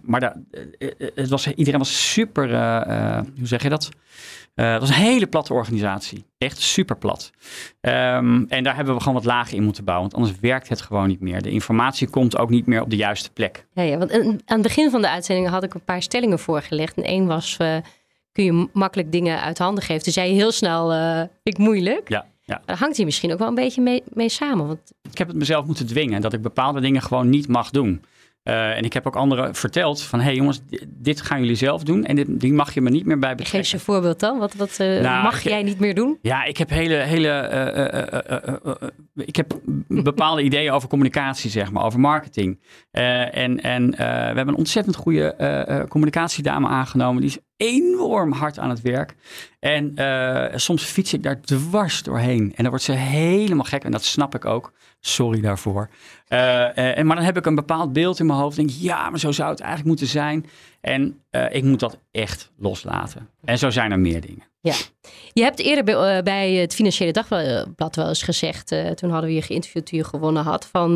maar 0.01 0.19
daar, 0.19 0.35
het 1.15 1.29
was, 1.29 1.47
iedereen 1.47 1.79
was 1.79 2.11
super. 2.11 2.49
hoe 3.37 3.47
zeg 3.47 3.63
je 3.63 3.69
dat? 3.69 3.89
Uh, 4.55 4.71
het 4.71 4.79
was 4.79 4.89
een 4.89 4.95
hele 4.95 5.27
platte 5.27 5.53
organisatie. 5.53 6.25
Echt 6.37 6.59
super 6.59 6.97
plat. 6.97 7.31
Um, 7.81 8.45
en 8.49 8.63
daar 8.63 8.75
hebben 8.75 8.93
we 8.93 8.99
gewoon 8.99 9.15
wat 9.15 9.25
lagen 9.25 9.57
in 9.57 9.63
moeten 9.63 9.83
bouwen. 9.83 10.09
Want 10.09 10.21
anders 10.21 10.41
werkt 10.41 10.69
het 10.69 10.81
gewoon 10.81 11.07
niet 11.07 11.19
meer. 11.19 11.41
De 11.41 11.49
informatie 11.49 12.09
komt 12.09 12.37
ook 12.37 12.49
niet 12.49 12.65
meer 12.65 12.81
op 12.81 12.89
de 12.89 12.95
juiste 12.95 13.31
plek. 13.31 13.65
Ja, 13.73 13.83
ja 13.83 13.97
want 13.97 14.11
aan 14.11 14.39
het 14.45 14.61
begin 14.61 14.89
van 14.89 15.01
de 15.01 15.09
uitzending 15.09 15.49
had 15.49 15.63
ik 15.63 15.73
een 15.73 15.83
paar 15.83 16.01
stellingen 16.01 16.39
voorgelegd. 16.39 16.97
En 16.97 17.03
één 17.03 17.25
was, 17.25 17.57
kun 18.31 18.43
je 18.43 18.69
makkelijk 18.73 19.11
dingen 19.11 19.41
uit 19.41 19.57
handen 19.57 19.83
geven? 19.83 20.03
Toen 20.03 20.13
zei 20.13 20.29
je 20.29 20.35
heel 20.35 20.51
snel, 20.51 20.93
ik 21.43 21.57
moeilijk. 21.57 22.09
Ja. 22.09 22.25
Ja. 22.43 22.61
Daar 22.65 22.77
hangt 22.77 22.97
hier 22.97 23.05
misschien 23.05 23.31
ook 23.31 23.39
wel 23.39 23.47
een 23.47 23.55
beetje 23.55 23.81
mee, 23.81 24.03
mee 24.13 24.29
samen. 24.29 24.67
Want... 24.67 24.93
Ik 25.11 25.17
heb 25.17 25.27
het 25.27 25.37
mezelf 25.37 25.65
moeten 25.65 25.85
dwingen 25.85 26.21
dat 26.21 26.33
ik 26.33 26.41
bepaalde 26.41 26.81
dingen 26.81 27.01
gewoon 27.01 27.29
niet 27.29 27.47
mag 27.47 27.69
doen. 27.69 28.03
Uh, 28.43 28.77
en 28.77 28.83
ik 28.83 28.93
heb 28.93 29.07
ook 29.07 29.15
anderen 29.15 29.55
verteld 29.55 30.01
van, 30.01 30.19
hé 30.19 30.25
hey 30.25 30.35
jongens, 30.35 30.61
dit 30.87 31.21
gaan 31.21 31.39
jullie 31.39 31.55
zelf 31.55 31.83
doen 31.83 32.05
en 32.05 32.15
dit, 32.15 32.39
die 32.39 32.53
mag 32.53 32.73
je 32.73 32.81
me 32.81 32.89
niet 32.89 33.05
meer 33.05 33.19
bij 33.19 33.35
betrekken. 33.35 33.59
Geef 33.59 33.69
je 33.69 33.77
een 33.77 33.83
voorbeeld 33.83 34.19
dan. 34.19 34.37
Wat, 34.39 34.53
wat 34.53 34.77
uh, 34.81 35.01
nou, 35.01 35.23
mag 35.23 35.41
jij 35.41 35.63
niet 35.63 35.79
meer 35.79 35.95
doen? 35.95 36.17
Ja, 36.21 36.43
ik 36.43 36.57
heb 36.57 36.69
hele, 36.69 36.95
hele, 36.95 37.49
uh, 38.65 39.25
ik 39.25 39.35
heb 39.35 39.59
bepaalde 39.87 40.41
ideeën 40.51 40.71
over 40.71 40.89
communicatie, 40.89 41.49
zeg 41.49 41.71
maar, 41.71 41.83
over 41.83 41.99
marketing. 41.99 42.59
en 42.91 43.61
en 43.61 43.91
we 43.91 44.03
hebben 44.03 44.47
een 44.47 44.55
ontzettend 44.55 44.95
goede 44.95 45.85
communicatiedame 45.89 46.67
aangenomen. 46.67 47.21
Die 47.21 47.29
is 47.29 47.37
enorm 47.57 48.31
hard 48.31 48.59
aan 48.59 48.69
het 48.69 48.81
werk. 48.81 49.15
En 49.59 49.93
soms 50.59 50.83
fiets 50.83 51.13
ik 51.13 51.23
daar 51.23 51.41
dwars 51.41 52.03
doorheen. 52.03 52.43
En 52.55 52.63
dan 52.63 52.69
wordt 52.69 52.83
ze 52.83 52.91
helemaal 52.91 53.65
gek. 53.65 53.83
En 53.83 53.91
dat 53.91 54.03
snap 54.03 54.35
ik 54.35 54.45
ook. 54.45 54.71
Sorry 54.99 55.41
daarvoor. 55.41 55.89
Uh, 56.33 56.97
en, 56.97 57.05
maar 57.05 57.15
dan 57.15 57.25
heb 57.25 57.37
ik 57.37 57.45
een 57.45 57.55
bepaald 57.55 57.93
beeld 57.93 58.19
in 58.19 58.25
mijn 58.25 58.39
hoofd. 58.39 58.55
Denk 58.55 58.69
ja, 58.69 59.09
maar 59.09 59.19
zo 59.19 59.31
zou 59.31 59.49
het 59.49 59.59
eigenlijk 59.59 59.89
moeten 59.89 60.07
zijn. 60.07 60.45
En 60.81 61.21
uh, 61.31 61.53
ik 61.55 61.63
moet 61.63 61.79
dat 61.79 61.97
echt 62.11 62.51
loslaten. 62.57 63.29
En 63.43 63.57
zo 63.57 63.69
zijn 63.69 63.91
er 63.91 63.99
meer 63.99 64.21
dingen. 64.21 64.43
Ja. 64.61 64.73
Je 65.33 65.43
hebt 65.43 65.59
eerder 65.59 65.83
bij, 65.83 66.17
uh, 66.17 66.23
bij 66.23 66.51
het 66.51 66.73
Financiële 66.73 67.11
Dagblad 67.11 67.95
wel 67.95 68.07
eens 68.07 68.23
gezegd. 68.23 68.67
toen 68.95 69.09
hadden 69.09 69.29
we 69.29 69.35
je 69.35 69.41
geïnterviewd 69.41 69.85
toen 69.85 69.97
je 69.97 70.05
gewonnen 70.05 70.43
had. 70.43 70.65
Van 70.65 70.95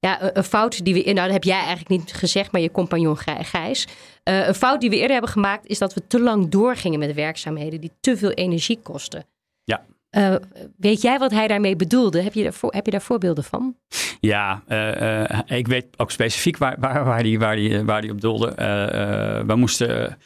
ja, 0.00 0.36
een 0.36 0.44
fout 0.44 0.84
die 0.84 0.94
we. 0.94 1.02
Nou, 1.02 1.14
dat 1.14 1.32
heb 1.32 1.44
jij 1.44 1.58
eigenlijk 1.58 1.88
niet 1.88 2.12
gezegd, 2.12 2.52
maar 2.52 2.60
je 2.60 2.70
compagnon 2.70 3.16
Gijs. 3.16 3.86
een 4.24 4.54
fout 4.54 4.80
die 4.80 4.90
we 4.90 4.96
eerder 4.96 5.12
hebben 5.12 5.30
gemaakt 5.30 5.66
is 5.66 5.78
dat 5.78 5.94
we 5.94 6.06
te 6.06 6.20
lang 6.20 6.48
doorgingen 6.48 6.98
met 6.98 7.14
werkzaamheden 7.14 7.80
die 7.80 7.92
te 8.00 8.16
veel 8.16 8.30
energie 8.30 8.80
kosten. 8.82 9.24
Ja. 9.64 9.84
Uh, 10.10 10.34
weet 10.76 11.02
jij 11.02 11.18
wat 11.18 11.30
hij 11.30 11.46
daarmee 11.46 11.76
bedoelde? 11.76 12.22
Heb 12.22 12.34
je 12.34 12.42
daar, 12.42 12.54
heb 12.60 12.84
je 12.84 12.90
daar 12.90 13.02
voorbeelden 13.02 13.44
van? 13.44 13.76
Ja, 14.20 14.62
uh, 14.68 15.00
uh, 15.00 15.40
ik 15.46 15.66
weet 15.66 15.86
ook 15.96 16.10
specifiek 16.10 16.56
waar, 16.56 16.76
waar, 16.78 17.04
waar, 17.04 17.22
die, 17.22 17.38
waar, 17.38 17.56
die, 17.56 17.84
waar 17.84 18.00
die 18.00 18.10
op 18.10 18.20
doelde. 18.20 18.52
we 19.46 19.56
moesten 19.56 20.18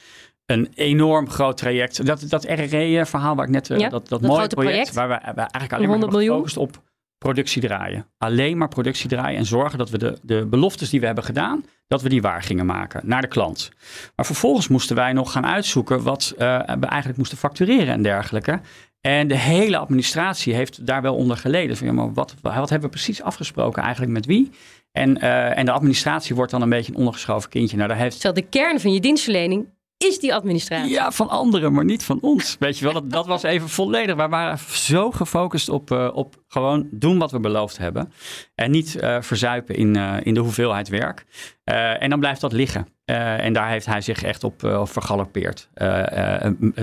een 0.47 0.73
enorm 0.75 1.31
groot 1.31 1.57
traject. 1.57 2.07
Dat, 2.07 2.25
dat 2.29 2.45
RRE-verhaal 2.45 3.37
waar 3.37 3.45
ik 3.45 3.50
net... 3.50 3.67
Ja, 3.67 3.76
dat, 3.76 3.91
dat, 3.91 4.09
dat 4.09 4.21
mooie 4.21 4.47
project, 4.47 4.55
project, 4.55 4.95
waar 4.95 5.09
we, 5.09 5.14
we 5.14 5.41
eigenlijk 5.41 5.73
alleen 5.73 5.88
maar 5.88 6.11
gefocust 6.11 6.57
op 6.57 6.83
productie 7.19 7.62
draaien. 7.62 8.07
Alleen 8.19 8.59
maar 8.59 8.69
productie 8.69 9.09
draaien 9.09 9.38
en 9.38 9.47
zorgen 9.47 9.79
dat 9.79 9.91
we 9.91 9.99
de, 9.99 10.19
de 10.23 10.47
beloftes 10.47 10.91
die 10.91 11.00
we 11.00 11.07
hebben 11.07 11.25
gedaan, 11.25 11.64
dat 11.87 12.03
we 12.03 12.09
die 12.09 12.23
waar 12.23 12.43
gingen 12.43 12.67
maken 12.67 13.00
naar 13.05 13.21
de 13.21 13.29
klant. 13.29 13.71
Maar 14.17 14.26
vervolgens 14.26 14.69
moesten 14.69 14.97
wij 14.97 15.12
nog 15.12 15.33
gaan 15.33 15.47
uitzoeken 15.47 16.03
wat 16.03 16.33
uh, 16.33 16.38
we 16.81 16.87
eigenlijk 16.87 17.17
moesten 17.17 17.38
factureren 17.38 17.95
en 17.95 18.03
dergelijke. 18.03 18.61
En 19.07 19.29
de 19.29 19.39
hele 19.39 19.77
administratie 19.77 20.55
heeft 20.55 20.87
daar 20.87 21.03
wel 21.03 21.15
onder 21.15 21.37
geleden. 21.37 21.77
Van, 21.77 21.87
ja, 21.87 21.93
maar 21.93 22.13
wat, 22.13 22.35
wat 22.43 22.71
hebben 22.71 22.81
we 22.81 22.97
precies 22.97 23.23
afgesproken 23.23 23.83
eigenlijk 23.83 24.13
met 24.13 24.27
wie? 24.27 24.51
En, 24.93 25.17
uh, 25.17 25.59
en 25.59 25.65
de 25.65 25.71
administratie 25.71 26.35
wordt 26.35 26.51
dan 26.51 26.63
een 26.63 26.69
beetje 26.69 26.93
een 26.93 26.99
ondergeschoven 26.99 27.51
kindje. 27.51 27.77
Nou, 27.77 27.89
daar 27.89 27.99
heeft... 27.99 28.21
Terwijl 28.21 28.35
de 28.35 28.59
kern 28.59 28.81
van 28.81 28.93
je 28.93 29.01
dienstverlening 29.01 29.67
is 29.97 30.19
die 30.19 30.35
administratie. 30.35 30.91
Ja, 30.91 31.11
van 31.11 31.29
anderen, 31.29 31.73
maar 31.73 31.85
niet 31.85 32.05
van 32.05 32.21
ons. 32.21 32.57
Weet 32.59 32.79
je 32.79 32.85
wel, 32.85 32.93
dat, 32.93 33.11
dat 33.11 33.27
was 33.27 33.43
even 33.43 33.69
volledig. 33.69 34.17
We 34.17 34.29
waren 34.29 34.59
zo 34.69 35.11
gefocust 35.11 35.69
op, 35.69 35.91
uh, 35.91 36.11
op 36.13 36.43
gewoon 36.49 36.89
doen 36.91 37.19
wat 37.19 37.31
we 37.31 37.41
beloofd 37.41 37.79
hebben. 37.79 38.13
En 38.55 38.71
niet 38.71 38.97
uh, 39.01 39.21
verzuipen 39.21 39.75
in, 39.75 39.97
in 40.23 40.35
de 40.35 40.41
hoeveelheid 40.41 40.89
werk. 40.89 41.25
en 41.65 42.11
dan 42.11 42.21
blijft 42.21 42.41
dat 42.41 42.53
liggen. 42.53 42.94
En 43.05 43.53
daar 43.53 43.69
heeft 43.69 43.87
hij 43.87 44.01
zich 44.01 44.23
echt 44.23 44.45
op 44.45 44.83
vergalopeerd. 44.85 45.69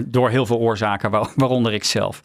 door 0.05 0.29
heel 0.29 0.45
veel 0.45 0.59
oorzaken, 0.59 1.11
waar, 1.11 1.31
waaronder 1.35 1.73
ik 1.73 1.83
zelf. 1.83 2.21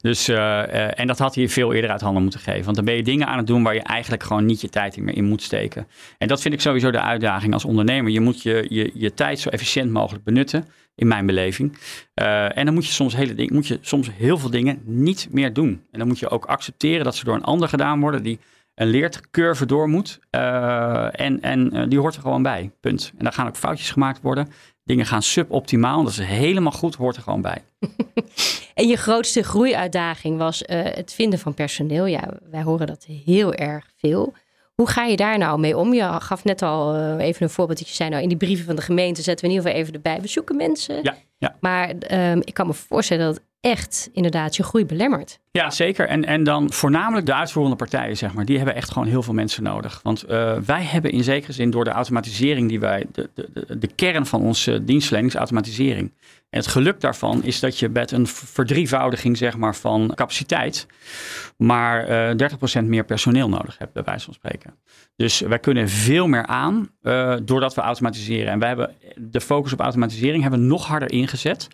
Dus, 0.00 0.28
en 0.28 1.06
dat 1.06 1.18
had 1.18 1.34
hij 1.34 1.48
veel 1.48 1.72
eerder 1.72 1.90
uit 1.90 2.00
handen 2.00 2.22
moeten 2.22 2.40
geven. 2.40 2.64
Want 2.64 2.76
dan 2.76 2.84
ben 2.84 2.94
je 2.94 3.02
dingen 3.02 3.26
aan 3.26 3.38
het 3.38 3.46
doen 3.46 3.62
waar 3.62 3.74
je 3.74 3.82
eigenlijk 3.82 4.22
gewoon 4.22 4.44
niet 4.44 4.60
je 4.60 4.68
tijd 4.68 4.96
meer 4.96 5.16
in 5.16 5.24
moet 5.24 5.42
steken. 5.42 5.86
En 6.18 6.28
dat 6.28 6.40
vind 6.40 6.54
ik 6.54 6.60
sowieso 6.60 6.90
de 6.90 7.00
uitdaging 7.00 7.52
als 7.52 7.64
ondernemer. 7.64 8.12
Je 8.12 8.20
moet 8.20 8.42
je, 8.42 8.66
je, 8.68 8.90
je 8.94 9.14
tijd 9.14 9.40
zo 9.40 9.48
efficiënt 9.48 9.90
mogelijk 9.90 10.24
benutten 10.24 10.64
in 11.00 11.06
mijn 11.06 11.26
beleving. 11.26 11.78
En 12.14 12.64
dan 12.64 12.74
moet 12.74 12.86
je 12.86 12.92
soms 12.92 13.16
hele 13.16 13.34
dingen, 13.34 13.54
moet 13.54 13.66
je 13.66 13.78
soms 13.80 14.10
heel 14.12 14.38
veel 14.38 14.50
dingen 14.50 14.80
niet 14.84 15.28
meer 15.30 15.52
doen. 15.52 15.82
En 15.90 15.98
dan 15.98 16.08
moet 16.08 16.18
je 16.18 16.28
ook 16.28 16.44
accepteren 16.44 17.04
dat 17.04 17.16
ze 17.16 17.24
door 17.24 17.34
een 17.34 17.44
ander 17.44 17.68
gedaan 17.68 18.00
worden 18.00 18.22
die 18.22 18.38
een 18.80 18.86
leercurve 18.86 19.66
door 19.66 19.88
moet. 19.88 20.18
Uh, 20.30 21.20
en 21.20 21.40
en 21.40 21.76
uh, 21.76 21.82
die 21.88 21.98
hoort 21.98 22.14
er 22.14 22.20
gewoon 22.20 22.42
bij. 22.42 22.70
Punt. 22.80 23.12
En 23.18 23.24
daar 23.24 23.32
gaan 23.32 23.46
ook 23.46 23.56
foutjes 23.56 23.90
gemaakt 23.90 24.22
worden. 24.22 24.48
Dingen 24.84 25.06
gaan 25.06 25.22
suboptimaal. 25.22 26.02
Dat 26.02 26.12
is 26.12 26.18
helemaal 26.18 26.72
goed, 26.72 26.94
hoort 26.94 27.16
er 27.16 27.22
gewoon 27.22 27.42
bij. 27.42 27.62
en 28.74 28.88
je 28.88 28.96
grootste 28.96 29.42
groeiuitdaging 29.42 30.38
was 30.38 30.62
het 30.66 31.12
vinden 31.12 31.38
van 31.38 31.54
personeel. 31.54 32.06
Ja, 32.06 32.28
wij 32.50 32.62
horen 32.62 32.86
dat 32.86 33.06
heel 33.24 33.54
erg 33.54 33.90
veel. 33.96 34.34
Hoe 34.74 34.88
ga 34.88 35.04
je 35.04 35.16
daar 35.16 35.38
nou 35.38 35.60
mee 35.60 35.76
om? 35.76 35.94
Je 35.94 36.20
gaf 36.20 36.44
net 36.44 36.62
al 36.62 36.96
uh, 36.96 37.26
even 37.26 37.42
een 37.42 37.50
voorbeeld 37.50 37.78
dat 37.78 37.88
je 37.88 37.94
zei, 37.94 38.10
nou 38.10 38.22
in 38.22 38.28
die 38.28 38.36
brieven 38.36 38.66
van 38.66 38.76
de 38.76 38.82
gemeente 38.82 39.22
zetten 39.22 39.46
we 39.46 39.52
in 39.52 39.58
ieder 39.58 39.70
geval 39.70 39.84
even 39.84 39.94
erbij. 39.94 40.20
We 40.20 40.28
zoeken 40.28 40.56
mensen. 40.56 41.02
Ja, 41.02 41.16
ja. 41.38 41.56
Maar 41.60 41.88
um, 42.10 42.40
ik 42.44 42.54
kan 42.54 42.66
me 42.66 42.72
voorstellen 42.72 43.26
dat 43.26 43.40
echt 43.60 44.10
inderdaad 44.12 44.56
je 44.56 44.62
groei 44.62 44.86
belemmert. 44.86 45.40
Ja, 45.50 45.70
zeker. 45.70 46.08
En, 46.08 46.24
en 46.24 46.44
dan 46.44 46.72
voornamelijk 46.72 47.26
de 47.26 47.34
uitvoerende 47.34 47.76
partijen, 47.76 48.16
zeg 48.16 48.34
maar. 48.34 48.44
Die 48.44 48.56
hebben 48.56 48.74
echt 48.74 48.90
gewoon 48.90 49.08
heel 49.08 49.22
veel 49.22 49.34
mensen 49.34 49.62
nodig. 49.62 50.00
Want 50.02 50.24
uh, 50.30 50.56
wij 50.58 50.82
hebben 50.82 51.10
in 51.10 51.24
zekere 51.24 51.52
zin 51.52 51.70
door 51.70 51.84
de 51.84 51.90
automatisering 51.90 52.68
die 52.68 52.80
wij... 52.80 53.06
De, 53.12 53.30
de, 53.34 53.78
de 53.78 53.86
kern 53.86 54.26
van 54.26 54.42
onze 54.42 54.84
dienstverlening 54.84 55.32
is 55.32 55.38
automatisering. 55.38 56.12
En 56.50 56.58
het 56.58 56.66
geluk 56.66 57.00
daarvan 57.00 57.44
is 57.44 57.60
dat 57.60 57.78
je 57.78 57.88
met 57.88 58.10
een 58.10 58.26
verdrievoudiging 58.26 59.36
zeg 59.36 59.56
maar, 59.56 59.76
van 59.76 60.12
capaciteit... 60.14 60.86
maar 61.56 62.34
uh, 62.36 62.48
30% 62.82 62.84
meer 62.84 63.04
personeel 63.04 63.48
nodig 63.48 63.78
hebt, 63.78 63.92
bij 63.92 64.02
wijze 64.02 64.24
van 64.24 64.34
spreken. 64.34 64.74
Dus 65.16 65.40
wij 65.40 65.58
kunnen 65.58 65.88
veel 65.88 66.26
meer 66.26 66.46
aan 66.46 66.90
uh, 67.02 67.36
doordat 67.42 67.74
we 67.74 67.80
automatiseren. 67.80 68.52
En 68.52 68.58
wij 68.58 68.68
hebben 68.68 68.94
de 69.16 69.40
focus 69.40 69.72
op 69.72 69.80
automatisering 69.80 70.42
hebben 70.42 70.60
we 70.60 70.66
nog 70.66 70.86
harder 70.86 71.12
ingezet... 71.12 71.68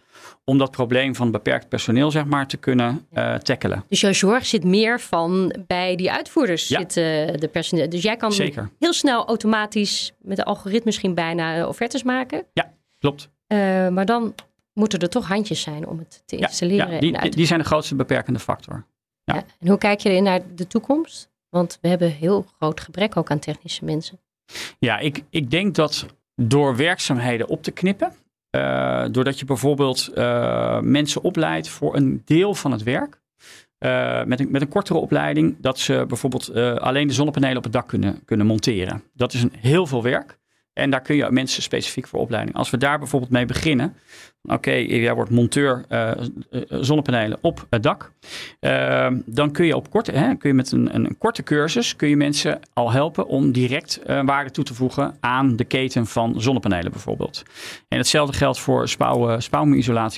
om 0.48 0.58
dat 0.58 0.70
probleem 0.70 1.14
van 1.14 1.30
beperkt 1.30 1.68
personeel 1.68 2.10
zeg 2.10 2.24
maar, 2.24 2.46
te 2.46 2.56
kunnen 2.56 3.06
uh, 3.12 3.34
tackelen. 3.34 3.84
Dus 3.88 4.00
jouw 4.00 4.12
zorg 4.12 4.46
zit 4.46 4.64
meer 4.64 5.00
van 5.00 5.54
bij 5.66 5.96
die 5.96 6.10
uitvoerders 6.12 6.68
Ja. 6.68 6.78
zit, 6.78 6.96
eh, 6.96 7.34
de 7.40 7.48
personeel. 7.52 7.88
Dus 7.88 8.02
jij 8.02 8.16
kan 8.16 8.32
Zeker. 8.32 8.70
heel 8.78 8.92
snel 8.92 9.26
automatisch 9.26 10.12
met 10.18 10.36
de 10.36 10.44
algoritme 10.44 10.82
misschien 10.84 11.14
bijna 11.14 11.56
eh, 11.58 11.68
offertes 11.68 12.02
maken. 12.02 12.44
Klopt. 12.98 13.28
Eh, 13.46 13.88
maar 13.88 14.06
dan 14.06 14.34
moeten 14.72 14.98
er 14.98 15.08
toch 15.08 15.28
handjes 15.28 15.60
zijn 15.60 15.86
om 15.86 15.98
het 15.98 16.22
te 16.26 16.36
Ja, 16.38 16.46
installeren. 16.46 16.92
ja, 16.92 17.00
die, 17.00 17.08
en 17.08 17.14
uit 17.14 17.22
die, 17.24 17.36
die 17.36 17.46
zijn 17.46 17.58
de 17.60 17.66
grootste 17.66 17.94
beperkende 17.94 18.38
factor. 18.40 18.84
ja. 19.24 19.34
Ja. 19.34 19.44
En 19.60 19.68
hoe 19.68 19.78
kijk 19.78 20.00
je 20.00 20.08
erin 20.08 20.22
naar 20.22 20.40
de 20.54 20.66
toekomst? 20.66 21.30
Want 21.48 21.78
we 21.80 21.88
hebben 21.88 22.10
heel 22.10 22.46
groot 22.58 22.80
gebrek 22.80 23.16
ook 23.16 23.30
aan 23.30 23.38
technische 23.38 23.84
mensen. 23.84 24.18
Ja, 24.78 24.98
ik, 24.98 25.22
ik 25.30 25.50
denk 25.50 25.74
dat 25.74 26.06
door 26.34 26.76
werkzaamheden 26.76 27.48
op 27.48 27.62
te 27.62 27.70
knippen, 27.70 28.12
eh, 28.56 29.04
doordat 29.10 29.38
je 29.38 29.44
bijvoorbeeld 29.44 30.06
eh, 30.06 30.80
mensen 30.80 31.22
opleidt 31.22 31.68
voor 31.68 31.96
een 31.96 32.22
deel 32.24 32.54
van 32.54 32.72
het 32.72 32.82
werk, 32.82 33.20
eh, 33.78 34.24
met, 34.24 34.40
een, 34.40 34.50
met 34.50 34.60
een 34.62 34.68
kortere 34.68 34.98
opleiding, 34.98 35.56
dat 35.60 35.78
ze 35.78 36.04
bijvoorbeeld 36.08 36.54
alleen 36.80 37.06
de 37.06 37.12
zonnepanelen 37.12 37.56
op 37.56 37.64
het 37.64 37.72
dak 37.72 37.88
kunnen, 37.88 38.24
kunnen 38.24 38.46
monteren. 38.46 39.02
Dat 39.12 39.32
is 39.32 39.42
een, 39.42 39.52
heel 39.58 39.86
veel 39.86 40.02
werk. 40.02 40.38
En 40.72 40.90
daar 40.90 41.02
kun 41.02 41.16
je 41.16 41.30
mensen 41.30 41.62
specifiek 41.62 42.06
voor 42.06 42.20
opleiding. 42.20 42.56
Als 42.56 42.70
we 42.70 42.76
daar 42.76 42.98
bijvoorbeeld 42.98 43.30
mee 43.32 43.46
beginnen. 43.46 43.96
Oké, 44.46 44.70
jij 44.70 45.14
wordt 45.14 45.30
monteur 45.30 45.84
eh, 45.88 46.10
eh, 46.10 46.16
zonnepanelen 46.68 47.38
op 47.40 47.66
het 47.70 47.82
dak. 47.82 48.12
Eh, 48.60 49.08
dan 49.24 49.50
kun 49.52 49.66
je 49.66 49.76
op 49.76 49.90
korte, 49.90 50.12
hè, 50.12 50.34
kun 50.34 50.48
je 50.48 50.54
met 50.54 50.72
een, 50.72 50.94
een, 50.94 51.18
korte 51.18 51.42
cursus 51.42 51.96
kun 51.96 52.08
je 52.08 52.16
mensen 52.16 52.60
al 52.72 52.90
helpen 52.90 53.26
om 53.26 53.52
direct 53.52 54.00
waarde 54.24 54.50
toe 54.50 54.64
te 54.64 54.74
voegen 54.74 55.16
aan 55.20 55.56
de 55.56 55.64
keten 55.64 56.06
van 56.06 56.40
zonnepanelen 56.40 56.90
bijvoorbeeld. 56.90 57.42
En 57.88 57.98
hetzelfde 57.98 58.36
geldt 58.36 58.58
voor 58.58 58.88
spouw, 58.88 59.38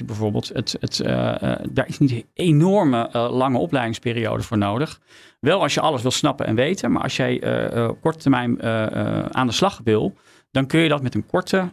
bijvoorbeeld. 0.06 0.48
Het, 0.48 0.76
het, 0.80 0.96
daar 1.70 1.86
is 1.86 1.98
niet 1.98 2.10
een 2.10 2.24
enorme 2.34 3.08
lange 3.12 3.58
opleidingsperiode 3.58 4.42
voor 4.42 4.58
nodig. 4.58 5.00
Wel 5.40 5.62
als 5.62 5.74
je 5.74 5.80
alles 5.80 6.02
wil 6.02 6.10
snappen 6.10 6.46
en 6.46 6.54
weten, 6.54 6.92
maar 6.92 7.02
als 7.02 7.16
jij 7.16 7.34
op 7.88 8.00
korte 8.00 8.18
termijn 8.18 8.62
aan 9.32 9.46
de 9.46 9.52
slag 9.52 9.80
wil, 9.84 10.14
dan 10.50 10.66
kun 10.66 10.80
je 10.80 10.88
dat 10.88 11.02
met 11.02 11.14
een 11.14 11.26
korte 11.26 11.72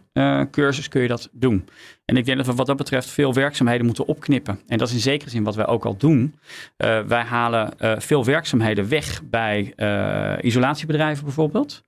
cursus 0.50 0.88
kun 0.88 1.02
je 1.02 1.08
dat 1.08 1.28
doen. 1.32 1.68
En 2.06 2.16
ik 2.16 2.24
denk 2.24 2.36
dat 2.36 2.46
we 2.46 2.54
wat 2.54 2.66
dat 2.66 2.76
betreft 2.76 3.08
veel 3.08 3.34
werkzaamheden 3.34 3.86
moeten 3.86 4.06
opknippen. 4.06 4.60
En 4.66 4.78
dat 4.78 4.88
is 4.88 4.94
in 4.94 5.00
zekere 5.00 5.30
zin 5.30 5.44
wat 5.44 5.54
wij 5.54 5.66
ook 5.66 5.84
al 5.84 5.96
doen. 5.96 6.34
Eh, 6.76 7.00
wij 7.00 7.22
halen 7.22 7.78
eh, 7.78 7.94
veel 7.98 8.24
werkzaamheden 8.24 8.88
weg 8.88 9.22
bij 9.24 9.72
eh, 9.76 10.34
isolatiebedrijven 10.40 11.24
bijvoorbeeld. 11.24 11.84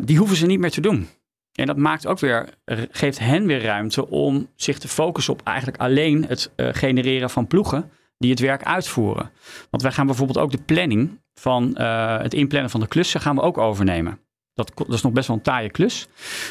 Die 0.00 0.18
hoeven 0.18 0.36
ze 0.36 0.46
niet 0.46 0.58
meer 0.58 0.70
te 0.70 0.80
doen. 0.80 1.08
En 1.52 1.66
dat 1.66 1.76
maakt 1.76 2.06
ook 2.06 2.18
weer, 2.18 2.48
geeft 2.90 3.18
hen 3.18 3.46
weer 3.46 3.62
ruimte 3.62 4.08
om 4.08 4.48
zich 4.56 4.78
te 4.78 4.88
focussen 4.88 5.32
op 5.32 5.40
eigenlijk 5.44 5.78
alleen 5.78 6.24
het 6.28 6.52
genereren 6.56 7.30
van 7.30 7.46
ploegen 7.46 7.90
die 8.18 8.30
het 8.30 8.40
werk 8.40 8.62
uitvoeren. 8.62 9.30
Want 9.70 9.82
wij 9.82 9.92
gaan 9.92 10.06
bijvoorbeeld 10.06 10.38
ook 10.38 10.50
de 10.50 10.62
planning 10.62 11.20
van 11.34 11.78
het 12.22 12.34
inplannen 12.34 12.70
van 12.70 12.80
de 12.80 12.88
klussen 12.88 13.20
gaan 13.20 13.34
we 13.34 13.42
ook 13.42 13.58
overnemen. 13.58 14.18
Dat, 14.56 14.72
dat 14.76 14.92
is 14.92 15.02
nog 15.02 15.12
best 15.12 15.26
wel 15.28 15.36
een 15.36 15.42
taaie 15.42 15.70
klus. 15.70 16.06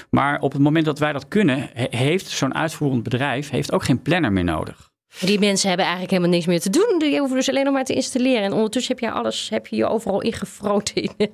Maar 0.09 0.39
op 0.41 0.51
het 0.53 0.61
moment 0.61 0.85
dat 0.85 0.99
wij 0.99 1.13
dat 1.13 1.27
kunnen, 1.27 1.69
he- 1.73 1.97
heeft 1.97 2.27
zo'n 2.27 2.53
uitvoerend 2.55 3.03
bedrijf 3.03 3.49
heeft 3.49 3.71
ook 3.71 3.83
geen 3.83 4.01
planner 4.01 4.31
meer 4.31 4.43
nodig. 4.43 4.91
Die 5.19 5.39
mensen 5.39 5.67
hebben 5.67 5.85
eigenlijk 5.85 6.15
helemaal 6.15 6.33
niks 6.35 6.47
meer 6.49 6.59
te 6.59 6.69
doen. 6.69 6.95
Die 6.99 7.17
hoeven 7.19 7.37
dus 7.37 7.49
alleen 7.49 7.63
nog 7.63 7.73
maar 7.73 7.83
te 7.83 7.93
installeren. 7.93 8.43
En 8.43 8.53
ondertussen 8.53 8.95
heb 8.95 9.03
je 9.03 9.11
alles, 9.11 9.49
heb 9.49 9.67
je 9.67 9.75
je 9.75 9.85
overal 9.87 10.21
ingefroten 10.21 10.95
in, 10.95 11.11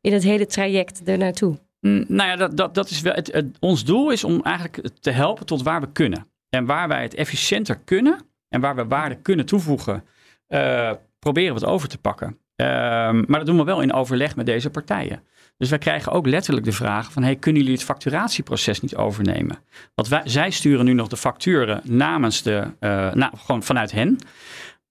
in 0.00 0.12
het 0.12 0.22
hele 0.22 0.46
traject 0.46 1.02
ernaartoe. 1.04 1.58
Mm, 1.80 2.04
Nou 2.08 2.28
ja, 2.28 2.36
dat, 2.36 2.56
dat, 2.56 2.74
dat 2.74 2.90
is 2.90 3.00
wel 3.00 3.12
het, 3.14 3.32
het- 3.32 3.56
ons 3.60 3.84
doel 3.84 4.10
is 4.10 4.24
om 4.24 4.40
eigenlijk 4.42 4.88
te 5.00 5.10
helpen 5.10 5.46
tot 5.46 5.62
waar 5.62 5.80
we 5.80 5.92
kunnen. 5.92 6.26
En 6.48 6.66
waar 6.66 6.88
wij 6.88 7.02
het 7.02 7.14
efficiënter 7.14 7.78
kunnen 7.78 8.18
en 8.48 8.60
waar 8.60 8.76
we 8.76 8.84
waarde 8.86 9.14
kunnen 9.16 9.46
toevoegen, 9.46 10.04
eh, 10.46 10.92
proberen 11.18 11.54
we 11.54 11.60
het 11.60 11.68
over 11.68 11.88
te 11.88 11.98
pakken. 11.98 12.38
Ehm, 12.56 13.24
maar 13.26 13.38
dat 13.38 13.46
doen 13.46 13.56
we 13.56 13.64
wel 13.64 13.80
in 13.80 13.92
overleg 13.92 14.36
met 14.36 14.46
deze 14.46 14.70
partijen. 14.70 15.22
Dus 15.56 15.70
wij 15.70 15.78
krijgen 15.78 16.12
ook 16.12 16.26
letterlijk 16.26 16.66
de 16.66 16.72
vraag 16.72 17.12
van, 17.12 17.22
hey, 17.22 17.36
kunnen 17.36 17.60
jullie 17.60 17.76
het 17.76 17.86
facturatieproces 17.86 18.80
niet 18.80 18.96
overnemen? 18.96 19.58
Want 19.94 20.08
wij, 20.08 20.20
zij 20.24 20.50
sturen 20.50 20.84
nu 20.84 20.92
nog 20.92 21.08
de 21.08 21.16
facturen 21.16 21.80
namens 21.84 22.42
de, 22.42 22.64
eh, 22.80 23.26
gewoon 23.36 23.62
vanuit 23.62 23.92
hen. 23.92 24.18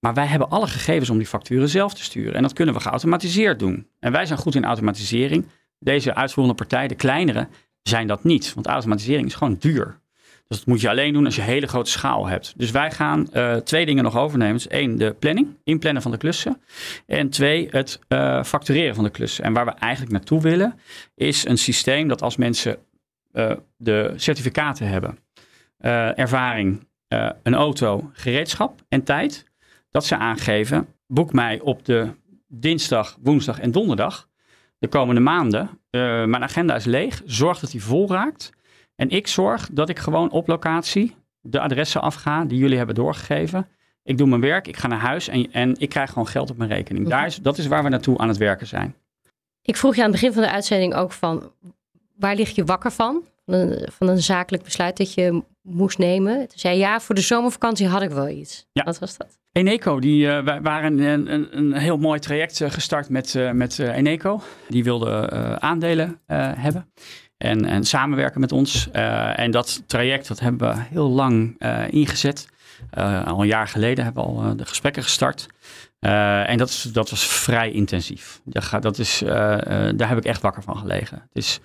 Maar 0.00 0.14
wij 0.14 0.26
hebben 0.26 0.50
alle 0.50 0.66
gegevens 0.66 1.10
om 1.10 1.18
die 1.18 1.26
facturen 1.26 1.68
zelf 1.68 1.94
te 1.94 2.02
sturen. 2.02 2.34
En 2.34 2.42
dat 2.42 2.52
kunnen 2.52 2.74
we 2.74 2.80
geautomatiseerd 2.80 3.58
doen. 3.58 3.86
En 4.00 4.12
wij 4.12 4.26
zijn 4.26 4.38
goed 4.38 4.54
in 4.54 4.64
automatisering. 4.64 5.46
Deze 5.78 6.14
uitvoerende 6.14 6.56
partij, 6.56 6.88
de 6.88 6.94
kleinere, 6.94 7.48
zijn 7.82 8.06
dat 8.06 8.24
niet. 8.24 8.54
Want 8.54 8.66
automatisering 8.66 9.26
is 9.26 9.34
gewoon 9.34 9.56
duur. 9.58 10.00
Dus 10.52 10.60
dat 10.60 10.70
moet 10.70 10.80
je 10.80 10.88
alleen 10.88 11.12
doen 11.12 11.24
als 11.24 11.36
je 11.36 11.42
hele 11.42 11.66
grote 11.66 11.90
schaal 11.90 12.26
hebt. 12.26 12.54
Dus 12.56 12.70
wij 12.70 12.90
gaan 12.90 13.32
eh, 13.32 13.56
twee 13.56 13.86
dingen 13.86 14.04
nog 14.04 14.16
overnemen. 14.16 14.54
Dus 14.54 14.68
één, 14.68 14.96
de 14.96 15.14
planning, 15.18 15.56
inplannen 15.64 16.02
van 16.02 16.10
de 16.10 16.16
klussen. 16.16 16.62
En 17.06 17.30
twee, 17.30 17.68
het 17.70 17.98
eh, 18.08 18.42
factureren 18.44 18.94
van 18.94 19.04
de 19.04 19.10
klussen. 19.10 19.44
En 19.44 19.52
waar 19.52 19.64
we 19.64 19.70
eigenlijk 19.70 20.12
naartoe 20.12 20.40
willen, 20.40 20.78
is 21.14 21.44
een 21.44 21.58
systeem 21.58 22.08
dat 22.08 22.22
als 22.22 22.36
mensen 22.36 22.78
eh, 23.32 23.50
de 23.76 24.12
certificaten 24.16 24.88
hebben, 24.88 25.18
ervaring, 26.16 26.86
een 27.42 27.54
auto, 27.54 28.10
gereedschap 28.12 28.80
en 28.88 29.02
tijd, 29.02 29.44
dat 29.90 30.06
ze 30.06 30.16
aangeven, 30.16 30.86
boek 31.06 31.32
mij 31.32 31.60
op 31.60 31.84
de 31.84 32.08
dinsdag, 32.48 33.18
woensdag 33.22 33.60
en 33.60 33.70
donderdag 33.70 34.28
de 34.78 34.88
komende 34.88 35.20
maanden. 35.20 35.70
Mijn 35.90 36.42
agenda 36.42 36.74
is 36.74 36.84
leeg, 36.84 37.22
zorg 37.24 37.58
dat 37.58 37.70
die 37.70 37.82
vol 37.82 38.08
raakt. 38.08 38.52
En 38.96 39.10
ik 39.10 39.26
zorg 39.26 39.68
dat 39.72 39.88
ik 39.88 39.98
gewoon 39.98 40.30
op 40.30 40.46
locatie 40.46 41.14
de 41.40 41.60
adressen 41.60 42.00
afga 42.00 42.44
die 42.44 42.58
jullie 42.58 42.76
hebben 42.76 42.94
doorgegeven. 42.94 43.68
Ik 44.02 44.18
doe 44.18 44.26
mijn 44.26 44.40
werk, 44.40 44.66
ik 44.68 44.76
ga 44.76 44.88
naar 44.88 44.98
huis 44.98 45.28
en, 45.28 45.52
en 45.52 45.74
ik 45.78 45.88
krijg 45.88 46.08
gewoon 46.08 46.26
geld 46.26 46.50
op 46.50 46.56
mijn 46.56 46.70
rekening. 46.70 47.08
Daar 47.08 47.26
is, 47.26 47.36
dat 47.36 47.58
is 47.58 47.66
waar 47.66 47.82
we 47.82 47.88
naartoe 47.88 48.18
aan 48.18 48.28
het 48.28 48.36
werken 48.36 48.66
zijn. 48.66 48.94
Ik 49.62 49.76
vroeg 49.76 49.94
je 49.94 50.02
aan 50.02 50.10
het 50.10 50.20
begin 50.20 50.32
van 50.32 50.42
de 50.42 50.50
uitzending 50.50 50.94
ook 50.94 51.12
van... 51.12 51.52
waar 52.16 52.34
lig 52.34 52.50
je 52.50 52.64
wakker 52.64 52.90
van? 52.90 53.22
Van 53.44 53.54
een, 53.54 53.88
van 53.92 54.08
een 54.08 54.22
zakelijk 54.22 54.64
besluit 54.64 54.96
dat 54.96 55.14
je 55.14 55.42
moest 55.62 55.98
nemen. 55.98 56.38
Toen 56.38 56.58
zei 56.58 56.74
je, 56.74 56.80
ja, 56.80 57.00
voor 57.00 57.14
de 57.14 57.20
zomervakantie 57.20 57.86
had 57.86 58.02
ik 58.02 58.10
wel 58.10 58.28
iets. 58.28 58.66
Ja. 58.72 58.84
Wat 58.84 58.98
was 58.98 59.16
dat? 59.16 59.40
Eneco, 59.52 60.00
die 60.00 60.26
wij 60.26 60.60
waren 60.62 60.98
een, 60.98 61.32
een, 61.32 61.58
een 61.58 61.72
heel 61.72 61.96
mooi 61.98 62.20
traject 62.20 62.60
eh, 62.60 62.70
gestart 62.70 63.08
met, 63.08 63.34
eh, 63.34 63.50
met 63.50 63.78
Eneco. 63.78 64.40
Die 64.68 64.84
wilde 64.84 65.30
aandelen 65.60 66.20
hebben 66.26 66.92
en, 67.42 67.64
en 67.64 67.84
samenwerken 67.84 68.40
met 68.40 68.52
ons. 68.52 68.88
Eh, 68.92 69.38
en 69.38 69.50
dat 69.50 69.82
traject 69.86 70.28
dat 70.28 70.40
hebben 70.40 70.68
we 70.74 70.82
heel 70.90 71.08
lang 71.10 71.54
eh, 71.58 71.82
ingezet. 71.90 72.48
Eh, 72.90 73.26
al 73.26 73.40
een 73.40 73.46
jaar 73.46 73.68
geleden 73.68 74.04
hebben 74.04 74.22
we 74.22 74.28
al 74.28 74.56
de 74.56 74.66
gesprekken 74.66 75.02
gestart. 75.02 75.46
En 76.00 76.58
dat, 76.58 76.68
is, 76.68 76.82
dat 76.82 77.10
was 77.10 77.26
vrij 77.26 77.70
intensief. 77.70 78.40
Dat, 78.44 78.64
ga- 78.64 78.78
dat 78.78 78.98
is, 78.98 79.22
daar 79.94 80.08
heb 80.08 80.18
ik 80.18 80.24
echt 80.24 80.42
wakker 80.42 80.62
van 80.62 80.76
gelegen. 80.76 81.16
Het 81.16 81.42
is, 81.42 81.60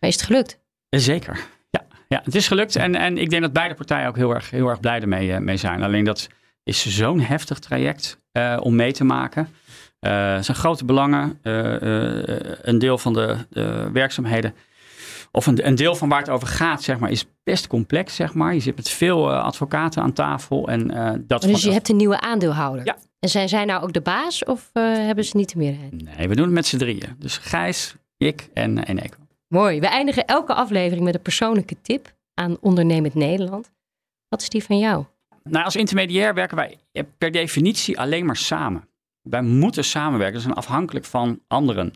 Maar 0.00 0.10
is 0.10 0.16
het 0.16 0.24
gelukt? 0.24 0.58
Zeker. 0.90 1.40
Ja, 1.70 1.84
ja, 2.08 2.20
het 2.24 2.34
is 2.34 2.48
gelukt. 2.48 2.76
En, 2.76 2.94
en 2.94 3.18
ik 3.18 3.30
denk 3.30 3.42
dat 3.42 3.52
beide 3.52 3.74
partijen 3.74 4.08
ook 4.08 4.16
heel 4.16 4.34
erg, 4.34 4.50
heel 4.50 4.68
erg 4.68 4.80
blij 4.80 5.00
ermee 5.00 5.40
mee 5.40 5.56
zijn. 5.56 5.82
Alleen 5.82 6.04
dat 6.04 6.28
is 6.62 6.86
zo'n 6.96 7.20
heftig 7.20 7.58
traject 7.58 8.18
om 8.60 8.76
mee 8.76 8.92
te 8.92 9.04
maken. 9.04 9.48
Het 10.00 10.44
zijn 10.44 10.56
grote 10.56 10.84
belangen. 10.84 11.38
Een 12.62 12.78
deel 12.78 12.98
van 12.98 13.12
de, 13.12 13.36
de 13.50 13.90
werkzaamheden, 13.92 14.54
of 15.34 15.46
een, 15.46 15.66
een 15.66 15.74
deel 15.74 15.94
van 15.94 16.08
waar 16.08 16.18
het 16.18 16.28
over 16.28 16.48
gaat, 16.48 16.82
zeg 16.82 16.98
maar, 16.98 17.10
is 17.10 17.24
best 17.42 17.66
complex. 17.66 18.14
Zeg 18.14 18.34
maar. 18.34 18.54
Je 18.54 18.60
zit 18.60 18.76
met 18.76 18.88
veel 18.88 19.30
eh, 19.30 19.42
advocaten 19.42 20.02
aan 20.02 20.12
tafel. 20.12 20.68
En, 20.68 20.90
eh, 20.90 21.12
dat 21.20 21.42
Dus 21.42 21.62
je 21.62 21.72
hebt 21.72 21.88
een 21.88 21.96
nieuwe 21.96 22.20
aandeelhouder. 22.20 22.86
Ja. 22.86 22.96
En 23.18 23.28
zijn 23.28 23.48
zij 23.48 23.64
nou 23.64 23.82
ook 23.82 23.92
de 23.92 24.00
baas 24.00 24.44
of 24.44 24.70
eh, 24.72 24.82
hebben 24.82 25.24
ze 25.24 25.36
niet 25.36 25.52
de 25.52 25.58
meerderheid? 25.58 26.16
Nee, 26.16 26.28
we 26.28 26.34
doen 26.34 26.44
het 26.44 26.54
met 26.54 26.66
z'n 26.66 26.76
drieën. 26.76 27.16
Dus 27.18 27.36
Gijs, 27.38 27.94
ik 28.16 28.48
en, 28.52 28.84
en 28.84 29.02
Eco. 29.02 29.16
Mooi. 29.48 29.80
We 29.80 29.86
eindigen 29.86 30.24
elke 30.24 30.54
aflevering 30.54 31.04
met 31.04 31.14
een 31.14 31.22
persoonlijke 31.22 31.76
tip 31.82 32.14
aan 32.34 32.56
ondernemend 32.60 33.14
Nederland. 33.14 33.70
Wat 34.28 34.42
is 34.42 34.48
die 34.48 34.64
van 34.64 34.78
jou? 34.78 35.04
Nou, 35.42 35.64
als 35.64 35.76
intermediair 35.76 36.34
werken 36.34 36.56
wij 36.56 36.78
per 37.18 37.30
definitie 37.30 37.98
alleen 37.98 38.26
maar 38.26 38.36
samen. 38.36 38.88
Wij 39.22 39.42
moeten 39.42 39.84
samenwerken. 39.84 40.36
We 40.36 40.42
zijn 40.42 40.54
afhankelijk 40.54 41.04
van 41.04 41.40
anderen. 41.46 41.92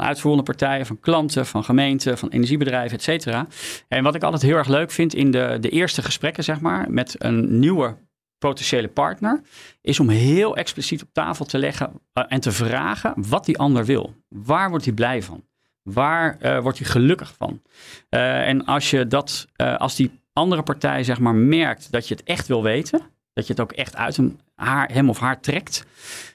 Uitvoerende 0.00 0.44
partijen, 0.44 0.86
van 0.86 1.00
klanten, 1.00 1.46
van 1.46 1.64
gemeenten, 1.64 2.18
van 2.18 2.28
energiebedrijven, 2.28 2.96
et 2.96 3.02
cetera. 3.02 3.46
En 3.88 4.02
wat 4.02 4.14
ik 4.14 4.22
altijd 4.22 4.42
heel 4.42 4.56
erg 4.56 4.68
leuk 4.68 4.90
vind 4.90 5.14
in 5.14 5.30
de, 5.30 5.56
de 5.60 5.68
eerste 5.68 6.02
gesprekken, 6.02 6.44
zeg 6.44 6.60
maar, 6.60 6.90
met 6.90 7.14
een 7.18 7.58
nieuwe 7.58 7.96
potentiële 8.38 8.88
partner, 8.88 9.40
is 9.80 10.00
om 10.00 10.08
heel 10.08 10.56
expliciet 10.56 11.02
op 11.02 11.08
tafel 11.12 11.44
te 11.44 11.58
leggen 11.58 11.92
eh, 12.12 12.24
en 12.28 12.40
te 12.40 12.52
vragen 12.52 13.14
wat 13.16 13.44
die 13.44 13.58
ander 13.58 13.84
wil. 13.84 14.14
Waar 14.28 14.70
wordt 14.70 14.84
hij 14.84 14.94
blij 14.94 15.22
van? 15.22 15.44
Waar 15.82 16.36
eh, 16.40 16.60
wordt 16.60 16.78
hij 16.78 16.86
gelukkig 16.86 17.34
van? 17.36 17.62
Eh, 18.08 18.48
en 18.48 18.64
als 18.64 18.90
je 18.90 19.06
dat, 19.06 19.46
als 19.56 19.96
die 19.96 20.10
andere 20.32 20.62
partij 20.62 21.04
zeg 21.04 21.18
maar 21.18 21.34
merkt 21.34 21.92
dat 21.92 22.08
je 22.08 22.14
het 22.14 22.24
echt 22.24 22.46
wil 22.46 22.62
weten, 22.62 23.00
dat 23.32 23.46
je 23.46 23.52
het 23.52 23.62
ook 23.62 23.72
echt 23.72 23.96
uit 23.96 24.16
hem, 24.16 24.38
haar, 24.54 24.92
hem 24.92 25.08
of 25.08 25.18
haar 25.18 25.40
trekt, 25.40 25.84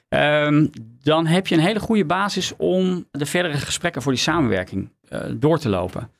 ehm, 0.08 0.66
dan 1.02 1.26
heb 1.26 1.46
je 1.46 1.54
een 1.54 1.60
hele 1.60 1.80
goede 1.80 2.04
basis 2.04 2.52
om 2.56 3.06
de 3.10 3.26
verdere 3.26 3.56
gesprekken 3.56 4.02
voor 4.02 4.12
die 4.12 4.20
samenwerking 4.20 4.90
eh, 5.08 5.20
door 5.34 5.58
te 5.58 5.68
lopen. 5.68 6.10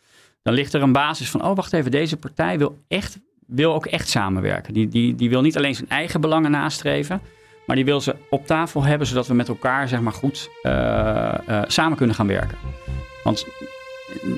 Dan 0.42 0.54
ligt 0.54 0.72
er 0.72 0.82
een 0.82 0.92
basis 0.92 1.30
van, 1.30 1.44
oh 1.44 1.56
wacht 1.56 1.72
even, 1.72 1.90
deze 1.90 2.16
partij 2.16 2.58
wil, 2.58 2.78
echt, 2.88 3.18
wil 3.46 3.74
ook 3.74 3.86
echt 3.86 4.08
samenwerken. 4.08 4.74
Die, 4.74 4.88
die, 4.88 5.14
die 5.14 5.30
wil 5.30 5.40
niet 5.40 5.56
alleen 5.56 5.74
zijn 5.74 5.88
eigen 5.88 6.20
belangen 6.20 6.50
nastreven, 6.50 7.20
Maar 7.66 7.76
die 7.76 7.84
wil 7.84 8.00
ze 8.00 8.16
op 8.30 8.46
tafel 8.46 8.84
hebben, 8.84 9.06
zodat 9.06 9.26
we 9.26 9.34
met 9.34 9.48
elkaar 9.48 9.88
zeg 9.88 10.00
maar, 10.00 10.12
goed 10.12 10.50
uh, 10.62 10.72
uh, 11.48 11.62
samen 11.66 11.96
kunnen 11.96 12.16
gaan 12.16 12.26
werken. 12.26 12.58
Want 13.24 13.46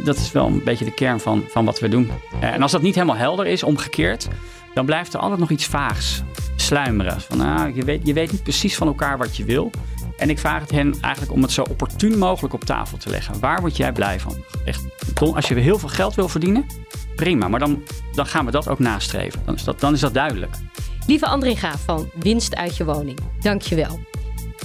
dat 0.04 0.16
is 0.16 0.32
wel 0.32 0.46
een 0.46 0.64
beetje 0.64 0.84
de 0.84 0.94
kern 0.94 1.20
van, 1.20 1.44
van 1.48 1.64
wat 1.64 1.80
we 1.80 1.88
doen. 1.88 2.10
En 2.40 2.62
als 2.62 2.72
dat 2.72 2.82
niet 2.82 2.94
helemaal 2.94 3.16
helder 3.16 3.46
is, 3.46 3.62
omgekeerd, 3.62 4.28
dan 4.74 4.86
blijft 4.86 5.14
er 5.14 5.20
altijd 5.20 5.40
nog 5.40 5.50
iets 5.50 5.66
vaags 5.66 6.22
sluimeren. 6.56 7.20
Van, 7.20 7.40
ah, 7.40 7.76
je, 7.76 7.84
weet, 7.84 8.06
je 8.06 8.12
weet 8.12 8.32
niet 8.32 8.42
precies 8.42 8.76
van 8.76 8.86
elkaar 8.86 9.18
wat 9.18 9.36
je 9.36 9.44
wil. 9.44 9.70
En 10.16 10.30
ik 10.30 10.38
vraag 10.38 10.60
het 10.60 10.70
hen 10.70 10.94
eigenlijk 11.00 11.32
om 11.32 11.42
het 11.42 11.52
zo 11.52 11.62
opportun 11.62 12.18
mogelijk 12.18 12.54
op 12.54 12.64
tafel 12.64 12.98
te 12.98 13.10
leggen. 13.10 13.40
Waar 13.40 13.60
word 13.60 13.76
jij 13.76 13.92
blij 13.92 14.20
van? 14.20 14.44
Echt, 14.64 14.84
als 15.34 15.48
je 15.48 15.54
heel 15.54 15.78
veel 15.78 15.88
geld 15.88 16.14
wil 16.14 16.28
verdienen, 16.28 16.66
prima. 17.16 17.48
Maar 17.48 17.60
dan, 17.60 17.82
dan 18.12 18.26
gaan 18.26 18.44
we 18.44 18.50
dat 18.50 18.68
ook 18.68 18.78
nastreven. 18.78 19.42
Dan 19.44 19.54
is 19.54 19.64
dat, 19.64 19.80
dan 19.80 19.92
is 19.92 20.00
dat 20.00 20.14
duidelijk. 20.14 20.56
Lieve 21.06 21.26
Andringa 21.26 21.78
van 21.78 22.10
Winst 22.14 22.56
uit 22.56 22.76
je 22.76 22.84
woning, 22.84 23.18
dankjewel. 23.40 24.00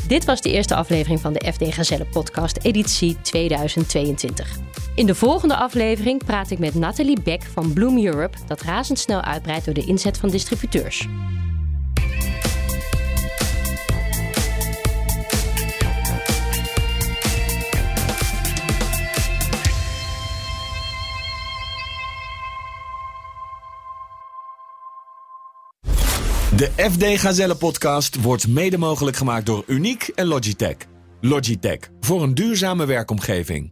Dit 0.08 0.26
was 0.26 0.42
de 0.42 0.52
eerste 0.52 0.76
aflevering 0.76 1.20
van 1.20 1.34
de 1.34 1.54
FD 1.54 1.74
Gazelle 1.74 2.06
podcast 2.06 2.60
editie 2.62 3.18
2022. 3.22 4.73
In 4.96 5.06
de 5.06 5.16
volgende 5.16 5.56
aflevering 5.56 6.26
praat 6.26 6.50
ik 6.50 6.60
met 6.60 6.76
Nathalie 6.76 7.22
Beck 7.24 7.44
van 7.44 7.74
Bloom 7.74 8.06
Europe, 8.06 8.38
dat 8.48 8.62
razendsnel 8.62 9.22
uitbreidt 9.22 9.66
door 9.66 9.74
de 9.74 9.86
inzet 9.86 10.18
van 10.18 10.30
distributeurs. 10.30 11.08
De 26.56 26.72
FD 26.76 27.20
Gazelle 27.20 27.56
podcast 27.56 28.22
wordt 28.22 28.48
mede 28.48 28.78
mogelijk 28.78 29.18
gemaakt 29.18 29.46
door 29.46 29.64
Uniek 29.68 30.08
en 30.16 30.26
Logitech. 30.26 30.78
Logitech 31.22 31.80
voor 32.00 32.24
een 32.24 32.34
duurzame 32.34 32.86
werkomgeving. 32.86 33.72